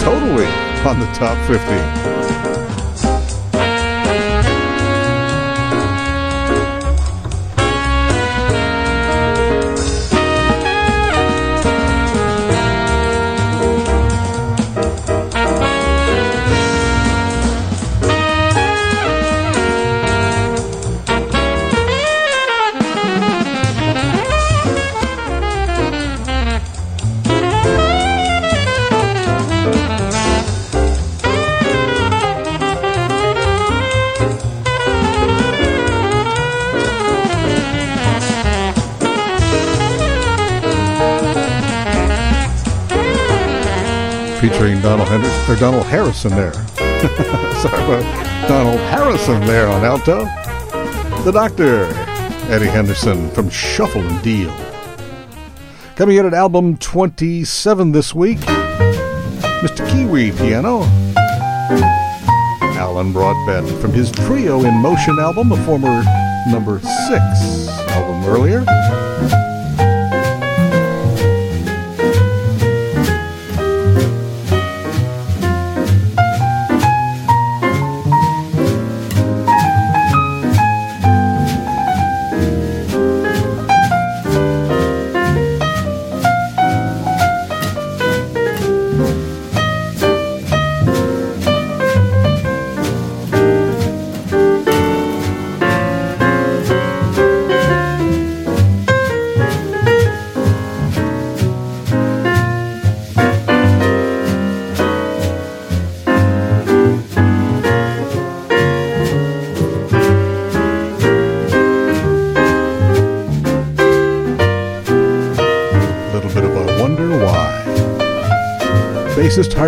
[0.00, 0.46] totally
[0.86, 2.75] on the top 50.
[44.48, 46.52] Featuring Donald Henderson or Donald Harrison there.
[47.62, 50.24] Sorry about Donald Harrison there on alto.
[51.24, 51.86] The Doctor,
[52.52, 54.56] Eddie Henderson from Shuffle and Deal.
[55.96, 59.88] Coming in at album 27 this week, Mr.
[59.90, 60.82] Kiwi piano.
[62.78, 66.04] Alan Broadbent from his Trio in Motion album, a former
[66.48, 68.64] number six album earlier.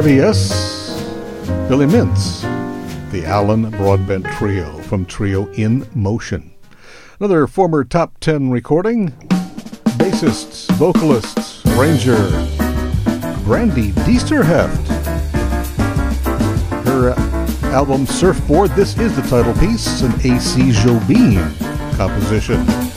[0.09, 2.41] Bassist Billy Mintz,
[3.11, 6.51] the Alan Broadbent Trio from Trio in Motion.
[7.21, 9.11] Another former top 10 recording.
[9.99, 12.17] Bassists, vocalists, arranger,
[13.45, 14.87] Brandi Disterheft.
[16.87, 20.71] Her uh, album Surfboard, this is the title piece, an A.C.
[20.71, 21.55] Jobim
[21.99, 22.88] composition.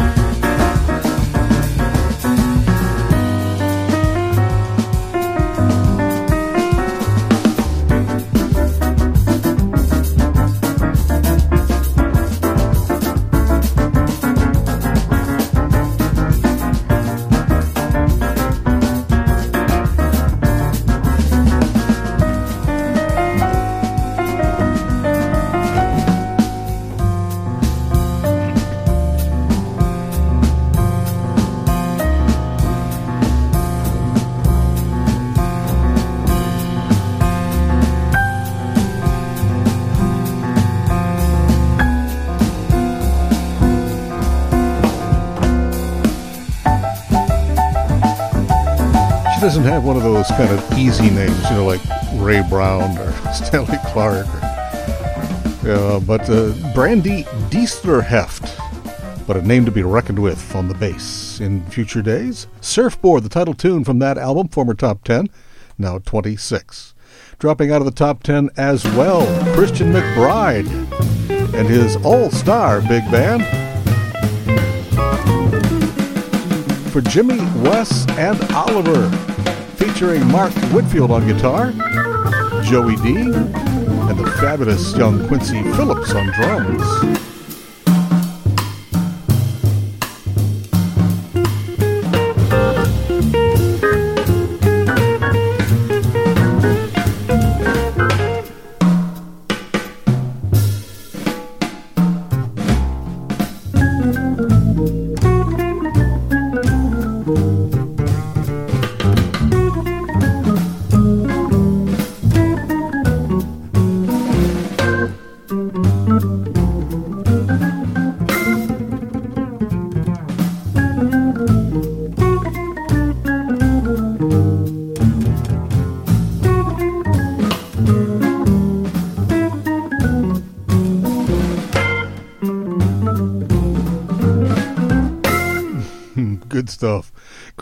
[49.62, 51.82] Doesn't have one of those kind of easy names, you know, like
[52.16, 54.26] Ray Brown or Stanley Clarke.
[55.64, 60.74] Or, uh, but uh, Brandi Disterheft, but a name to be reckoned with on the
[60.74, 62.48] bass in future days.
[62.60, 65.30] Surfboard, the title tune from that album, former top 10,
[65.78, 66.96] now 26.
[67.38, 70.66] Dropping out of the top 10 as well, Christian McBride
[71.54, 73.44] and his all star big band.
[76.92, 79.31] For Jimmy, Wes, and Oliver,
[80.02, 81.69] featuring Mark Whitfield on guitar,
[82.64, 87.31] Joey D, and the fabulous young Quincy Phillips on drums.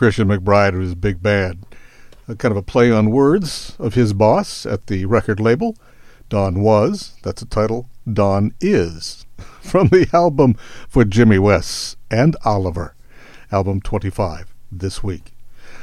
[0.00, 1.58] Christian McBride his big Bad,
[2.26, 5.76] A kind of a play on words of his boss at the record label.
[6.30, 9.26] Don was, that's the title, Don is,
[9.60, 10.54] from the album
[10.88, 12.94] for Jimmy Wes and Oliver,
[13.52, 15.34] album 25, this week.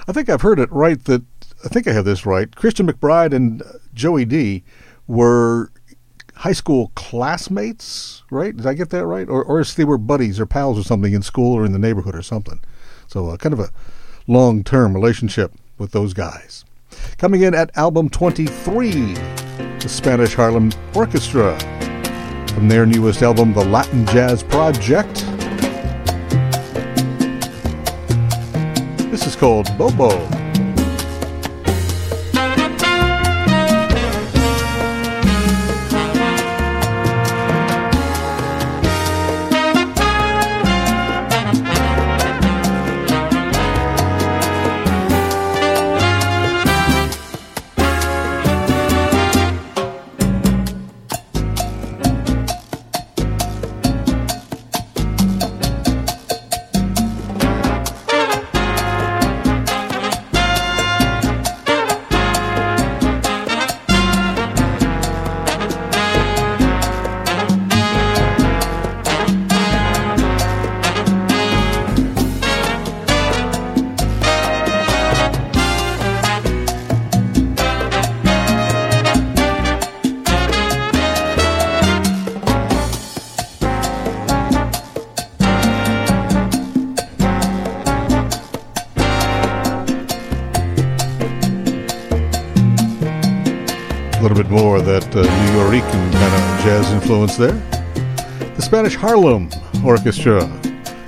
[0.08, 1.22] I think I've heard it right that,
[1.64, 2.56] I think I have this right.
[2.56, 3.62] Christian McBride and
[3.94, 4.64] Joey D
[5.06, 5.70] were
[6.34, 8.58] high school classmates, right?
[8.58, 9.30] Did I get that right?
[9.30, 12.16] Or, or they were buddies or pals or something in school or in the neighborhood
[12.16, 12.60] or something.
[13.06, 13.70] So, uh, kind of a
[14.28, 16.66] long term relationship with those guys.
[17.18, 21.58] Coming in at album 23, the Spanish Harlem Orchestra.
[22.50, 25.26] From their newest album, The Latin Jazz Project.
[29.12, 30.47] This is called Bobo.
[97.38, 97.54] There.
[98.56, 99.50] The Spanish Harlem
[99.86, 100.42] Orchestra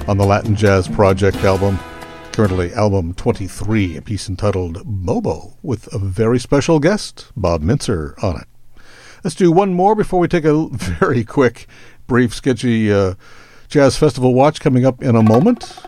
[0.08, 1.80] on the Latin Jazz Project album,
[2.34, 8.40] currently album 23, a piece entitled Bobo, with a very special guest, Bob Mintzer, on
[8.40, 8.48] it.
[9.24, 11.68] Let's do one more before we take a very quick,
[12.06, 13.16] brief, sketchy uh,
[13.68, 15.80] Jazz Festival watch coming up in a moment.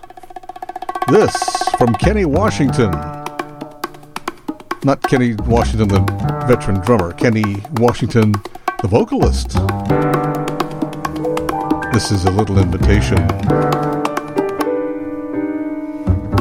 [1.07, 1.35] This
[1.77, 2.91] from Kenny Washington.
[4.83, 8.33] Not Kenny Washington, the veteran drummer, Kenny Washington,
[8.81, 9.49] the vocalist.
[11.93, 13.19] This is a little invitation.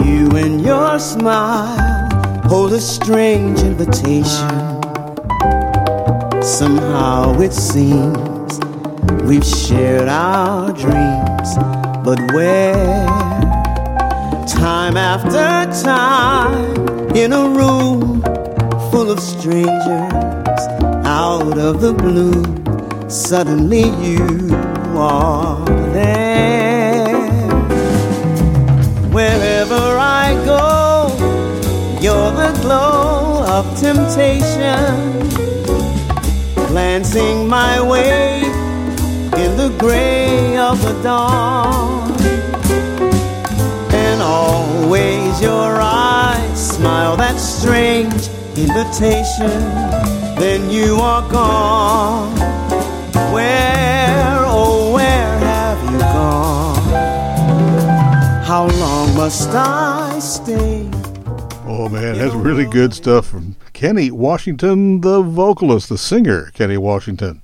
[0.06, 2.08] You and your smile
[2.44, 4.48] hold a strange invitation.
[6.42, 8.58] Somehow it seems
[9.24, 11.56] we've shared our dreams,
[12.02, 13.06] but where?
[14.46, 18.22] Time after time in a room
[18.90, 22.42] full of strangers out of the blue,
[23.10, 24.24] suddenly you
[24.96, 27.14] are there.
[29.16, 29.82] Wherever
[30.24, 31.08] I go,
[32.00, 34.88] you're the glow of temptation,
[36.68, 38.40] glancing my way
[39.42, 42.12] in the gray of the dawn.
[43.92, 48.22] And always your eyes smile that strange
[48.56, 49.89] invitation
[50.40, 52.34] then you are gone.
[53.30, 56.82] Where, oh, where have you gone?
[58.44, 60.88] How long must I stay?
[61.66, 67.42] Oh man, that's really good stuff from Kenny Washington, the vocalist, the singer, Kenny Washington.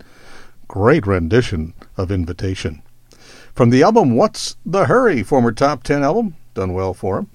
[0.66, 2.81] Great rendition of Invitation.
[3.55, 7.31] From the album What's the Hurry, former top 10 album, done well for him.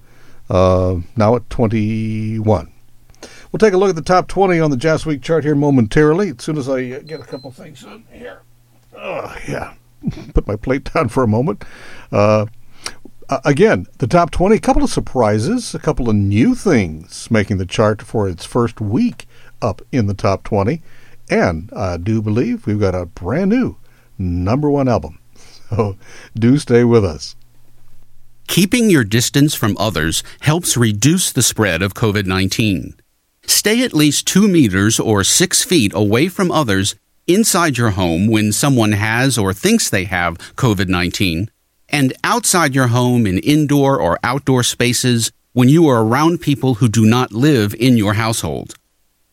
[0.50, 2.72] Uh, now at 21.
[3.52, 6.42] We'll take a look at the top 20 on the JazzWeek chart here momentarily, as
[6.42, 8.40] soon as I uh, get a couple things in here.
[8.96, 9.74] Oh, yeah.
[10.32, 11.62] Put my plate down for a moment.
[12.10, 12.46] Uh,
[13.44, 17.66] again, the top 20, a couple of surprises, a couple of new things making the
[17.66, 19.26] chart for its first week
[19.60, 20.80] up in the top 20.
[21.30, 23.76] And I do believe we've got a brand new
[24.16, 25.18] number one album.
[25.68, 25.96] So
[26.34, 27.36] do stay with us.
[28.46, 32.94] Keeping your distance from others helps reduce the spread of COVID 19.
[33.44, 36.94] Stay at least two meters or six feet away from others
[37.26, 41.50] inside your home when someone has or thinks they have COVID 19,
[41.88, 46.88] and outside your home in indoor or outdoor spaces when you are around people who
[46.88, 48.74] do not live in your household.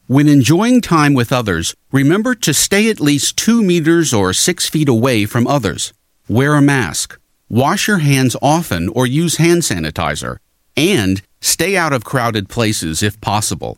[0.08, 4.90] When enjoying time with others, remember to stay at least two meters or six feet
[4.90, 5.94] away from others.
[6.28, 7.20] Wear a mask.
[7.48, 10.38] Wash your hands often or use hand sanitizer.
[10.76, 13.78] And stay out of crowded places if possible.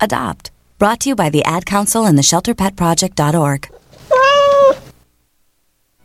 [0.00, 0.50] Adopt.
[0.78, 3.70] Brought to you by the Ad Council and the ShelterPetProject.org.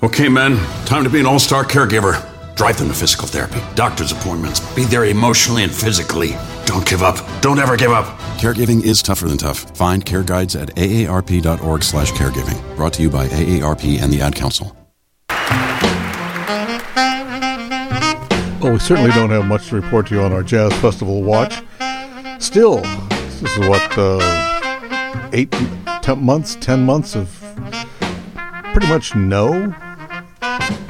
[0.04, 2.28] Okay, men, time to be an all star caregiver.
[2.56, 6.36] Drive them to physical therapy, doctor's appointments, be there emotionally and physically.
[6.66, 7.18] Don't give up.
[7.42, 8.06] Don't ever give up.
[8.38, 9.76] Caregiving is tougher than tough.
[9.76, 12.76] Find care guides at aarp.org slash caregiving.
[12.76, 14.76] Brought to you by AARP and the Ad Council.
[18.62, 21.62] Well, we certainly don't have much to report to you on our Jazz Festival watch.
[22.40, 22.84] Still,
[23.42, 25.52] this is what, uh, eight
[26.04, 27.28] ten months, ten months of
[28.72, 29.66] pretty much no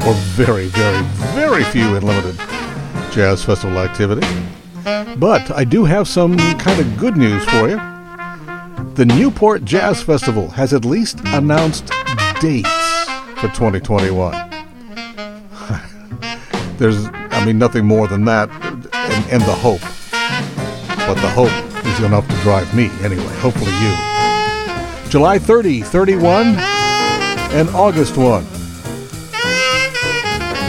[0.06, 1.02] or very, very,
[1.34, 2.36] very few and limited
[3.11, 4.28] Jazz Festival activity.
[5.18, 7.78] But I do have some kind of good news for you.
[8.95, 11.90] The Newport Jazz Festival has at least announced
[12.41, 12.69] dates
[13.38, 14.34] for 2021.
[16.78, 18.49] There's, I mean, nothing more than that,
[18.94, 19.82] and, and the hope.
[21.07, 23.34] But the hope is enough to drive me, anyway.
[23.38, 25.10] Hopefully you.
[25.10, 26.56] July 30, 31,
[27.53, 28.44] and August 1.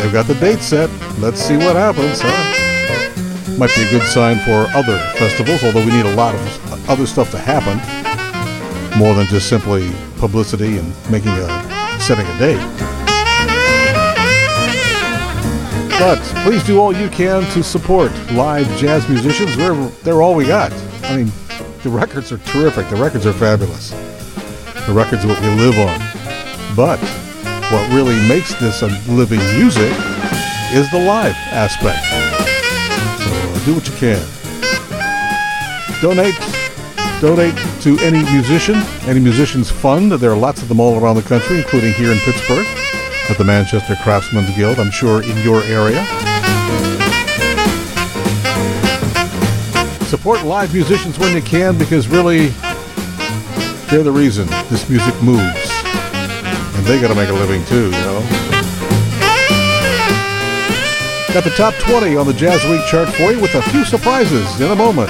[0.00, 0.90] They've got the date set.
[1.18, 3.56] Let's see what happens, huh?
[3.56, 7.06] Might be a good sign for other festivals, although we need a lot of other
[7.06, 7.78] stuff to happen.
[8.98, 12.60] More than just simply publicity and making a setting a date.
[15.98, 19.56] But please do all you can to support live jazz musicians.
[19.56, 20.72] They're, they're all we got.
[21.04, 21.32] I mean,
[21.82, 22.88] the records are terrific.
[22.88, 23.90] The records are fabulous.
[24.86, 25.98] The records are what we live on.
[26.76, 26.98] But
[27.70, 29.92] what really makes this a living music
[30.72, 32.04] is the live aspect.
[33.22, 34.22] So uh, do what you can.
[36.00, 36.34] Donate.
[37.20, 38.76] Donate to any musician,
[39.06, 40.12] any musician's fund.
[40.12, 42.66] There are lots of them all around the country, including here in Pittsburgh
[43.28, 46.04] at the Manchester Craftsmen's Guild, I'm sure in your area.
[50.12, 52.48] Support live musicians when you can because really
[53.88, 55.40] they're the reason this music moves.
[55.40, 58.20] And they got to make a living too, you know.
[61.32, 64.70] Got the top 20 on the JazzWeek chart for you with a few surprises in
[64.70, 65.08] a moment.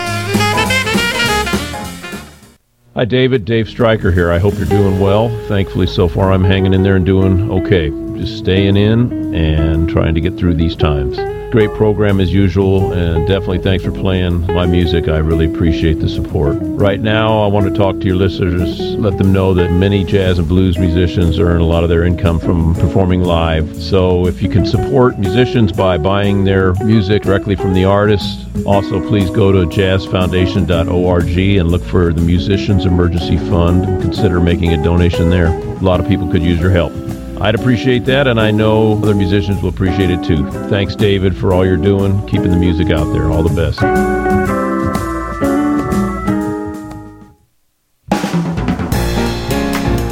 [2.94, 3.44] Hi, David.
[3.44, 4.30] Dave Stryker here.
[4.30, 5.30] I hope you're doing well.
[5.48, 7.90] Thankfully, so far, I'm hanging in there and doing okay.
[8.16, 11.18] Just staying in and trying to get through these times.
[11.52, 15.06] Great program as usual, and definitely thanks for playing my music.
[15.06, 16.56] I really appreciate the support.
[16.60, 20.38] Right now, I want to talk to your listeners, let them know that many jazz
[20.38, 23.76] and blues musicians earn a lot of their income from performing live.
[23.76, 29.06] So if you can support musicians by buying their music directly from the artist, also
[29.06, 34.82] please go to jazzfoundation.org and look for the Musicians Emergency Fund and consider making a
[34.82, 35.48] donation there.
[35.48, 36.94] A lot of people could use your help.
[37.40, 40.48] I'd appreciate that, and I know other musicians will appreciate it too.
[40.68, 43.30] Thanks, David, for all you're doing, keeping the music out there.
[43.30, 43.82] All the best.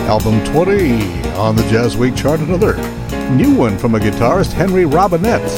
[0.08, 0.92] Album 20
[1.36, 2.40] on the JazzWeek chart.
[2.40, 2.76] Another
[3.30, 5.48] new one from a guitarist, Henry Robinette.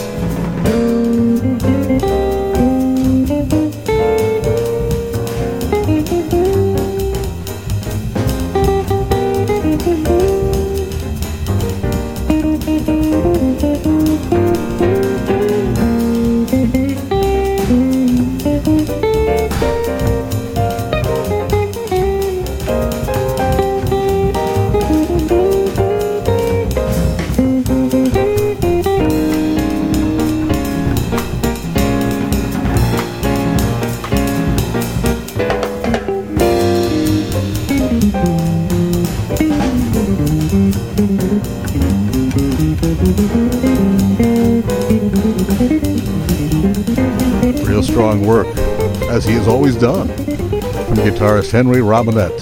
[51.22, 52.32] Guitarist Henry Robinette.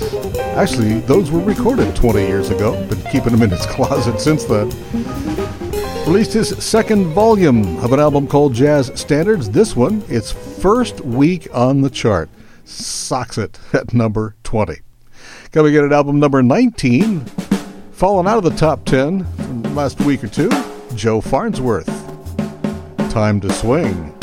[0.57, 4.71] Actually, those were recorded 20 years ago, been keeping them in his closet since then.
[6.07, 9.51] Released his second volume of an album called Jazz Standards.
[9.51, 12.31] This one, its first week on the chart,
[12.65, 14.79] socks it at number 20.
[15.53, 17.21] Coming in at album number 19,
[17.93, 20.49] fallen out of the top 10 last week or two,
[20.95, 21.87] Joe Farnsworth.
[23.11, 24.19] Time to swing.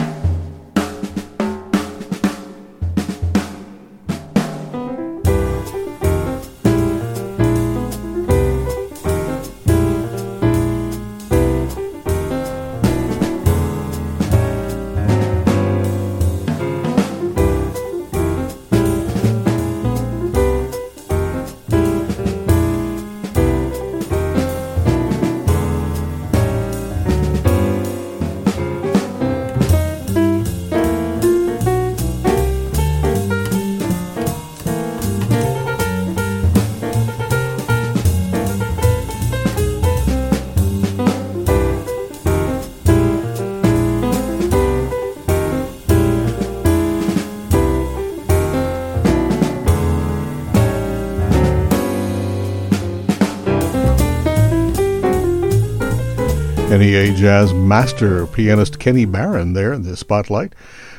[56.88, 60.56] NEA Jazz master pianist Kenny Barron there in the spotlight,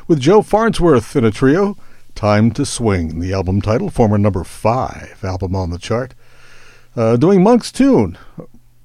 [0.07, 1.77] with Joe Farnsworth in a trio.
[2.13, 6.13] Time to Swing, the album title, former number five album on the chart.
[6.95, 8.19] Uh, doing Monk's tune,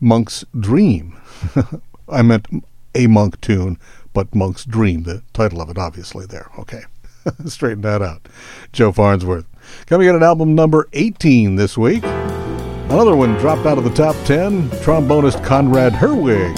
[0.01, 1.21] Monk's Dream.
[2.09, 2.47] I meant
[2.95, 3.77] a Monk tune,
[4.15, 6.51] but Monk's Dream, the title of it, obviously, there.
[6.59, 6.85] Okay.
[7.45, 8.27] Straighten that out.
[8.73, 9.45] Joe Farnsworth.
[9.85, 12.03] Coming in at album number 18 this week.
[12.05, 16.55] Another one dropped out of the top 10 trombonist Conrad Herwig,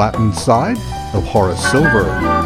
[0.00, 0.78] Latin side
[1.12, 2.39] of Horace Silver.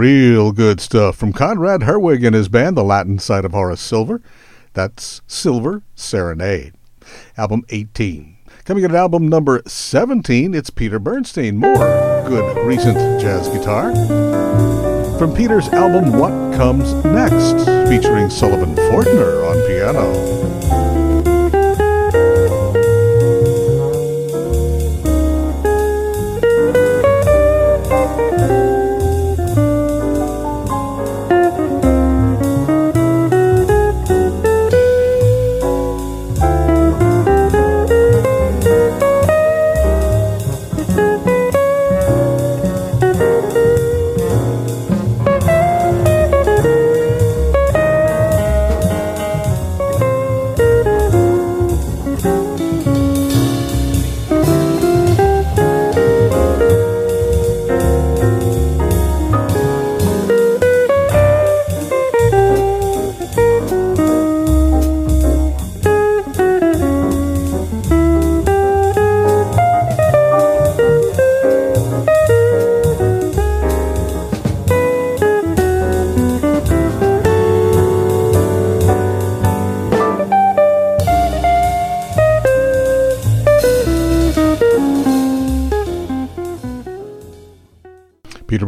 [0.00, 4.22] Real good stuff from Conrad Herwig and his band, the Latin side of Horace Silver.
[4.72, 6.72] That's Silver Serenade.
[7.36, 8.38] Album 18.
[8.64, 11.58] Coming at album number 17, it's Peter Bernstein.
[11.58, 11.76] More
[12.26, 13.92] good recent jazz guitar.
[15.18, 20.59] From Peter's album What Comes Next, featuring Sullivan Fortner on piano.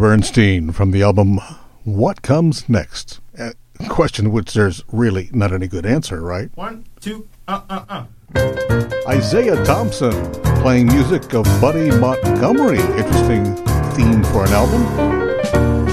[0.03, 1.39] Bernstein from the album
[1.85, 3.21] What Comes Next?
[3.39, 3.55] A
[3.89, 6.51] question which there's really not any good answer, right?
[6.57, 8.93] One, two, uh, uh, uh.
[9.07, 12.81] Isaiah Thompson playing music of Buddy Montgomery.
[12.81, 13.55] Interesting
[13.95, 14.83] theme for an album.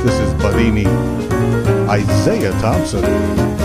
[0.03, 0.88] This is Budini.
[1.88, 3.59] Isaiah Thompson.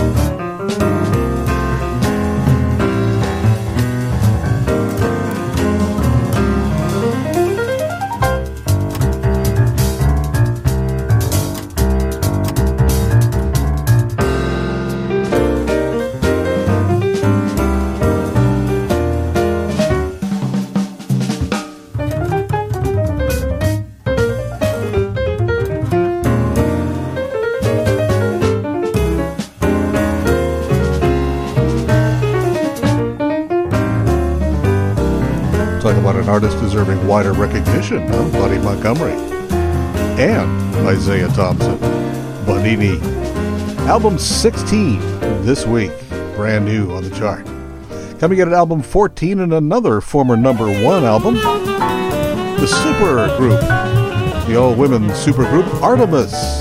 [36.75, 38.29] Deserving wider recognition, huh?
[38.33, 39.13] Buddy Montgomery.
[40.19, 41.77] And Isaiah Thompson.
[42.45, 43.01] Budini.
[43.87, 44.99] Album 16
[45.45, 45.93] this week.
[46.35, 47.45] Brand new on the chart.
[48.19, 51.35] Coming in at album 14 and another former number one album.
[51.35, 53.61] The Super Group.
[54.45, 56.54] The all women supergroup Artemis.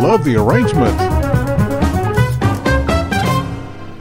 [0.00, 0.98] Love the arrangement.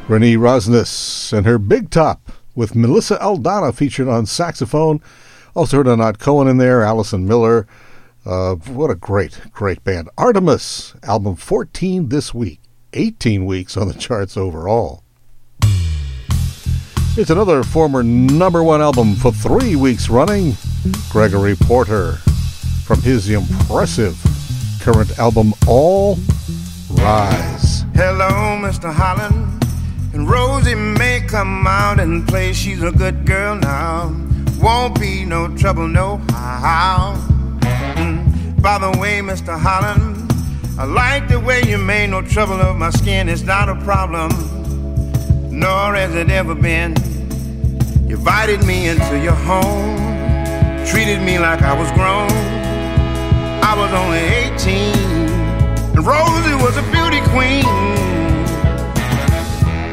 [0.09, 5.01] Renee Rosnes and her Big Top with Melissa Aldana featured on saxophone.
[5.55, 7.67] Also heard Anat Cohen in there, Allison Miller.
[8.25, 10.09] Uh, what a great, great band.
[10.17, 12.61] Artemis, album 14 this week.
[12.93, 15.03] 18 weeks on the charts overall.
[17.17, 20.55] It's another former number one album for three weeks running.
[21.09, 22.13] Gregory Porter
[22.85, 24.15] from his impressive
[24.79, 26.17] current album All
[26.91, 27.83] Rise.
[27.93, 28.29] Hello,
[28.59, 28.91] Mr.
[28.91, 29.63] Holland.
[30.13, 32.53] And Rosie may come out and play.
[32.53, 34.15] She's a good girl now.
[34.61, 37.15] Won't be no trouble, no how.
[37.61, 38.61] Mm.
[38.61, 39.57] By the way, Mr.
[39.59, 40.31] Holland,
[40.79, 43.29] I like the way you made no trouble of my skin.
[43.29, 44.31] It's not a problem,
[45.51, 46.95] nor has it ever been.
[48.07, 49.97] You invited me into your home,
[50.85, 52.48] treated me like I was grown.
[53.69, 54.95] I was only 18,
[55.95, 57.63] and Rosie was a beauty queen.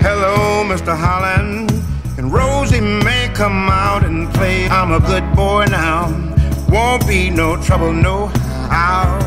[0.01, 0.97] Hello, Mr.
[0.97, 1.71] Holland,
[2.17, 4.67] and Rosie may come out and play.
[4.69, 6.09] I'm a good boy now,
[6.71, 8.29] won't be no trouble, no
[8.73, 9.19] how.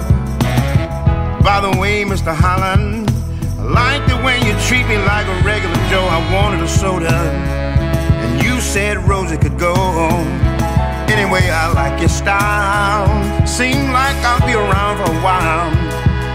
[1.43, 2.33] By the way, Mr.
[2.33, 3.07] Holland,
[3.59, 6.07] I like the way you treat me like a regular Joe.
[6.09, 10.48] I wanted a soda, and you said Rosie could go.
[11.09, 13.09] Anyway, I like your style.
[13.47, 15.69] Seem like I'll be around for a while.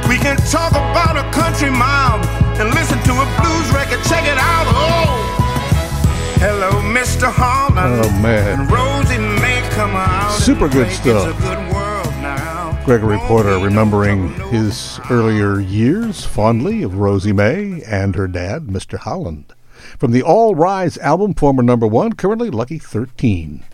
[0.08, 2.18] We can talk about a country mile
[2.60, 4.02] and listen to a blues record.
[4.04, 4.66] Check it out.
[4.74, 7.30] Oh, hello, Mr.
[7.32, 8.04] Holland.
[8.04, 8.68] Oh, man.
[8.68, 10.32] Rosie may come out.
[10.32, 11.38] Super good stuff.
[11.40, 12.84] good.
[12.84, 18.98] Gregory Porter remembering his earlier years fondly of Rosie May and her dad, Mr.
[18.98, 19.54] Holland.
[19.98, 23.64] From the All Rise album, former number one, currently Lucky 13.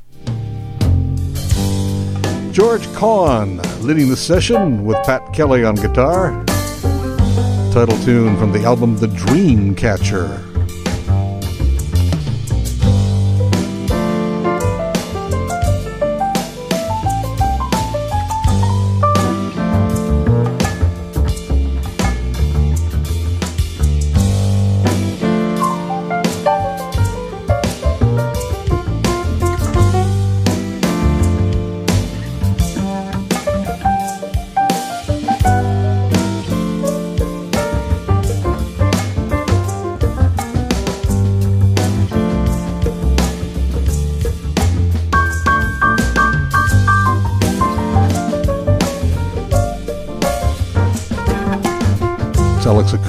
[2.53, 6.45] George Kahn leading the session with Pat Kelly on guitar.
[7.73, 10.50] Title tune from the album The Dream Catcher.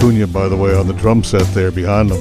[0.01, 2.19] Acuna, by the way, on the drum set there behind them.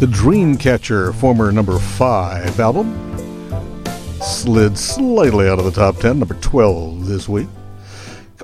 [0.00, 2.90] The Dreamcatcher, former number five album,
[4.20, 7.46] slid slightly out of the top 10, number 12 this week.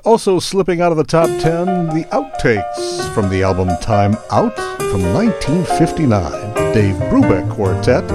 [0.05, 5.03] Also slipping out of the top 10, the outtakes from the album Time Out from
[5.13, 8.07] 1959, Dave Brubeck Quartet.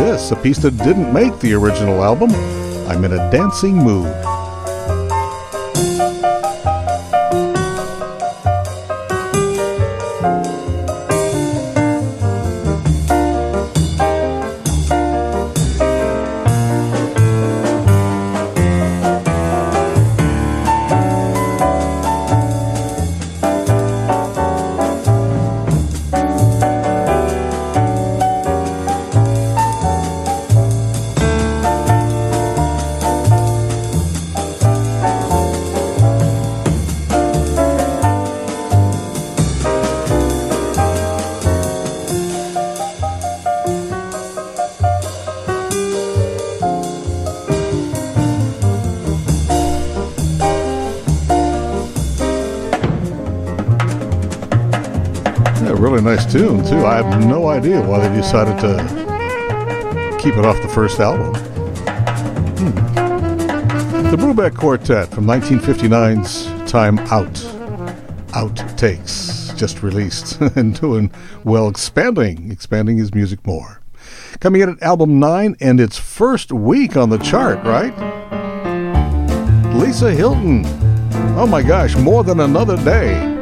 [0.00, 2.30] This, a piece that didn't make the original album,
[2.88, 4.14] I'm in a dancing mood.
[56.06, 56.86] Nice tune too.
[56.86, 61.34] I have no idea why they decided to keep it off the first album.
[62.54, 64.10] Hmm.
[64.12, 67.34] The Brubeck Quartet from 1959's Time Out.
[68.36, 71.10] Outtakes, just released and doing
[71.42, 73.80] well, expanding, expanding his music more.
[74.38, 77.92] Coming in at album nine and its first week on the chart, right?
[79.74, 80.62] Lisa Hilton.
[81.36, 83.35] Oh my gosh, more than another day.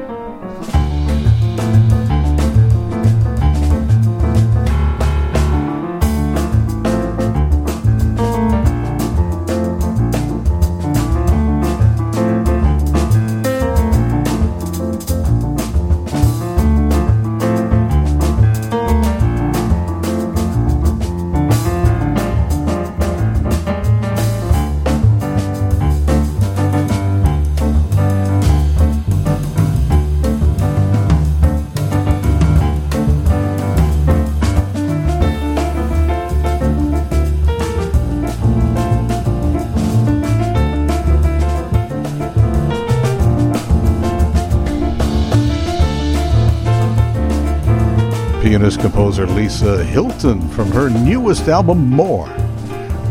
[49.15, 52.27] Composer Lisa Hilton from her newest album, More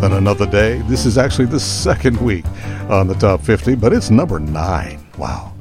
[0.01, 0.80] Than Another Day.
[0.80, 2.43] This is actually the second week
[2.89, 5.07] on the top 50, but it's number nine.
[5.17, 5.53] Wow.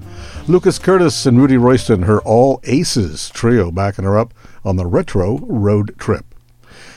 [0.49, 5.39] Luques Curtis and Rudy Royston, her All Aces trio, backing her up on the retro
[5.39, 6.25] road trip.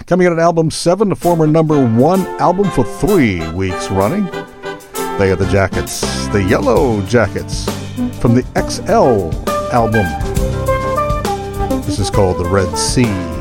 [0.08, 4.26] Coming in at album seven, the former number one album for three weeks running.
[5.20, 7.70] They are the Jackets, the Yellowjackets,
[8.20, 9.30] from the XL
[9.72, 10.08] album.
[11.84, 13.35] This is called The Red Sea.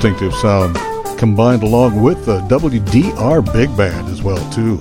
[0.00, 0.76] Distinctive sound
[1.18, 4.78] combined along with the WDR Big Band as well too.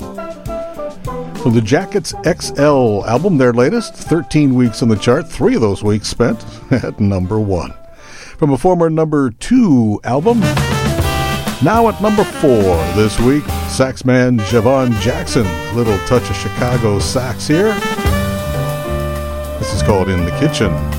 [1.42, 5.84] From the Jackets XL album, their latest, 13 weeks on the chart, three of those
[5.84, 7.74] weeks spent at number one.
[8.38, 10.40] From a former number two album,
[11.64, 17.74] now at number four this week, saxman Javon Jackson, little touch of Chicago sax here.
[19.58, 20.97] This is called In the Kitchen.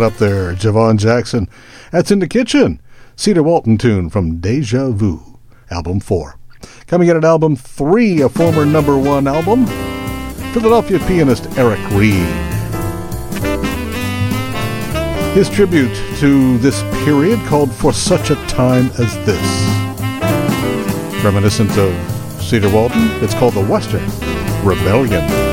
[0.00, 0.54] It up there.
[0.54, 1.48] Javon Jackson.
[1.90, 2.80] That's in the kitchen.
[3.16, 5.38] Cedar Walton tune from Deja Vu,
[5.70, 6.38] album four.
[6.86, 9.66] Coming in at album three, a former number one album,
[10.52, 12.26] Philadelphia pianist Eric Reed.
[15.34, 19.64] His tribute to this period called For Such a Time as This.
[21.22, 24.04] Reminiscent of Cedar Walton, it's called The Western
[24.64, 25.49] Rebellion.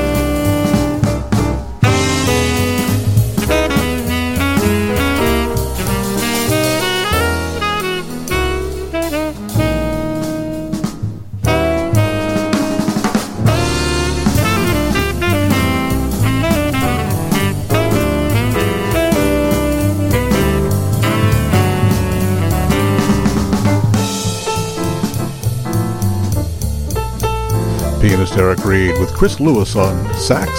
[28.36, 30.50] Eric Reed with Chris Lewis on sax.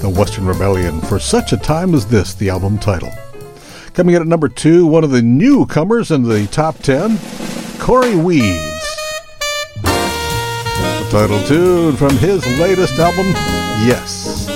[0.00, 3.12] The Western Rebellion for Such a Time as This, the album title.
[3.94, 7.18] Coming in at number two, one of the newcomers in the top ten,
[7.78, 8.96] Cory Weeds.
[9.82, 13.26] The title tune from his latest album,
[13.86, 14.46] Yes,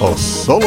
[0.00, 0.60] O Sole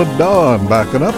[0.00, 1.14] Mike LeDonne backing up.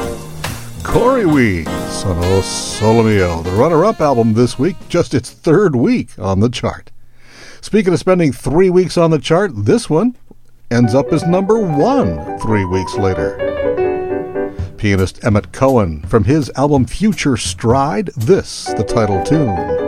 [0.82, 6.18] Cory Weeds on O Sole Mio, the runner-up album this week, just its third week
[6.18, 6.90] on the chart.
[7.60, 10.16] Speaking of spending three weeks on the chart, this one
[10.68, 13.36] ends up as number one three weeks later.
[14.78, 19.81] Pianist Emmett Cohen, from his album Future Stride, this, the title tune.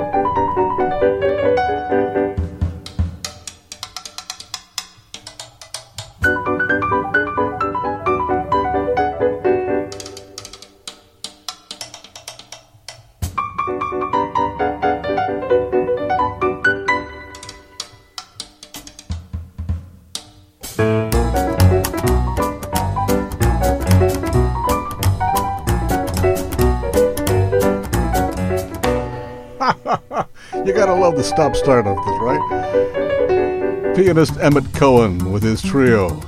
[31.24, 33.94] The stop start of this, right?
[33.96, 36.20] Pianist Emmett Cohen with his trio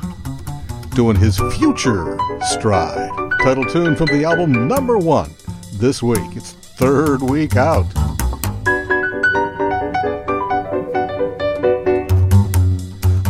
[0.94, 3.10] doing his future stride.
[3.42, 5.30] Title tune from the album number one
[5.74, 6.34] this week.
[6.34, 7.84] It's third week out.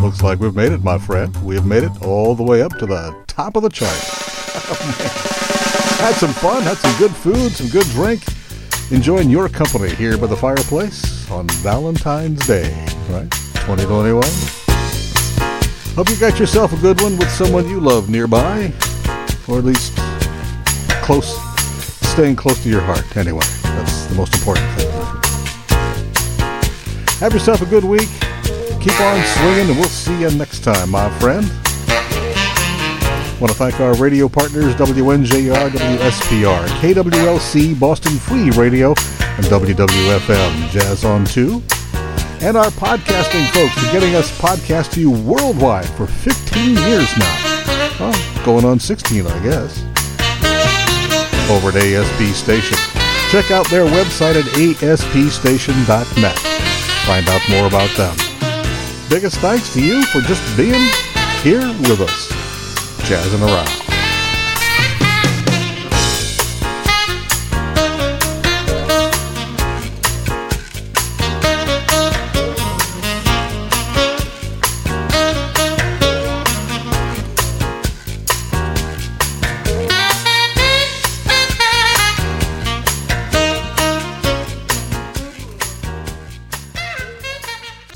[0.01, 1.37] Looks like we've made it, my friend.
[1.45, 4.13] We have made it all the way up to the top of the chart.
[4.69, 4.75] Oh,
[6.01, 8.23] had some fun, had some good food, some good drink.
[8.93, 12.73] Enjoying your company here by the fireplace on Valentine's Day,
[13.11, 13.29] right?
[13.67, 14.23] 2021.
[15.97, 18.73] Hope you got yourself a good one with someone you love nearby,
[19.49, 19.97] or at least
[21.03, 21.37] close,
[22.13, 23.17] staying close to your heart.
[23.17, 24.89] Anyway, that's the most important thing.
[27.19, 28.09] Have yourself a good week.
[28.81, 31.51] Keep on swinging, and we'll see you next time, my friend.
[33.39, 41.05] Want to thank our radio partners WNJR, WSPR, KWLC, Boston Free Radio, and WWFM Jazz
[41.05, 41.63] on 2.
[42.41, 47.37] And our podcasting folks for getting us podcast to you worldwide for 15 years now.
[48.01, 49.83] Oh, going on 16, I guess.
[51.51, 52.79] Over at ASP Station.
[53.31, 54.47] Check out their website at
[54.83, 56.39] aspstation.net.
[57.05, 58.17] Find out more about them.
[59.11, 60.89] Biggest thanks to you for just being
[61.43, 62.36] here with us
[63.07, 63.76] jazzing around.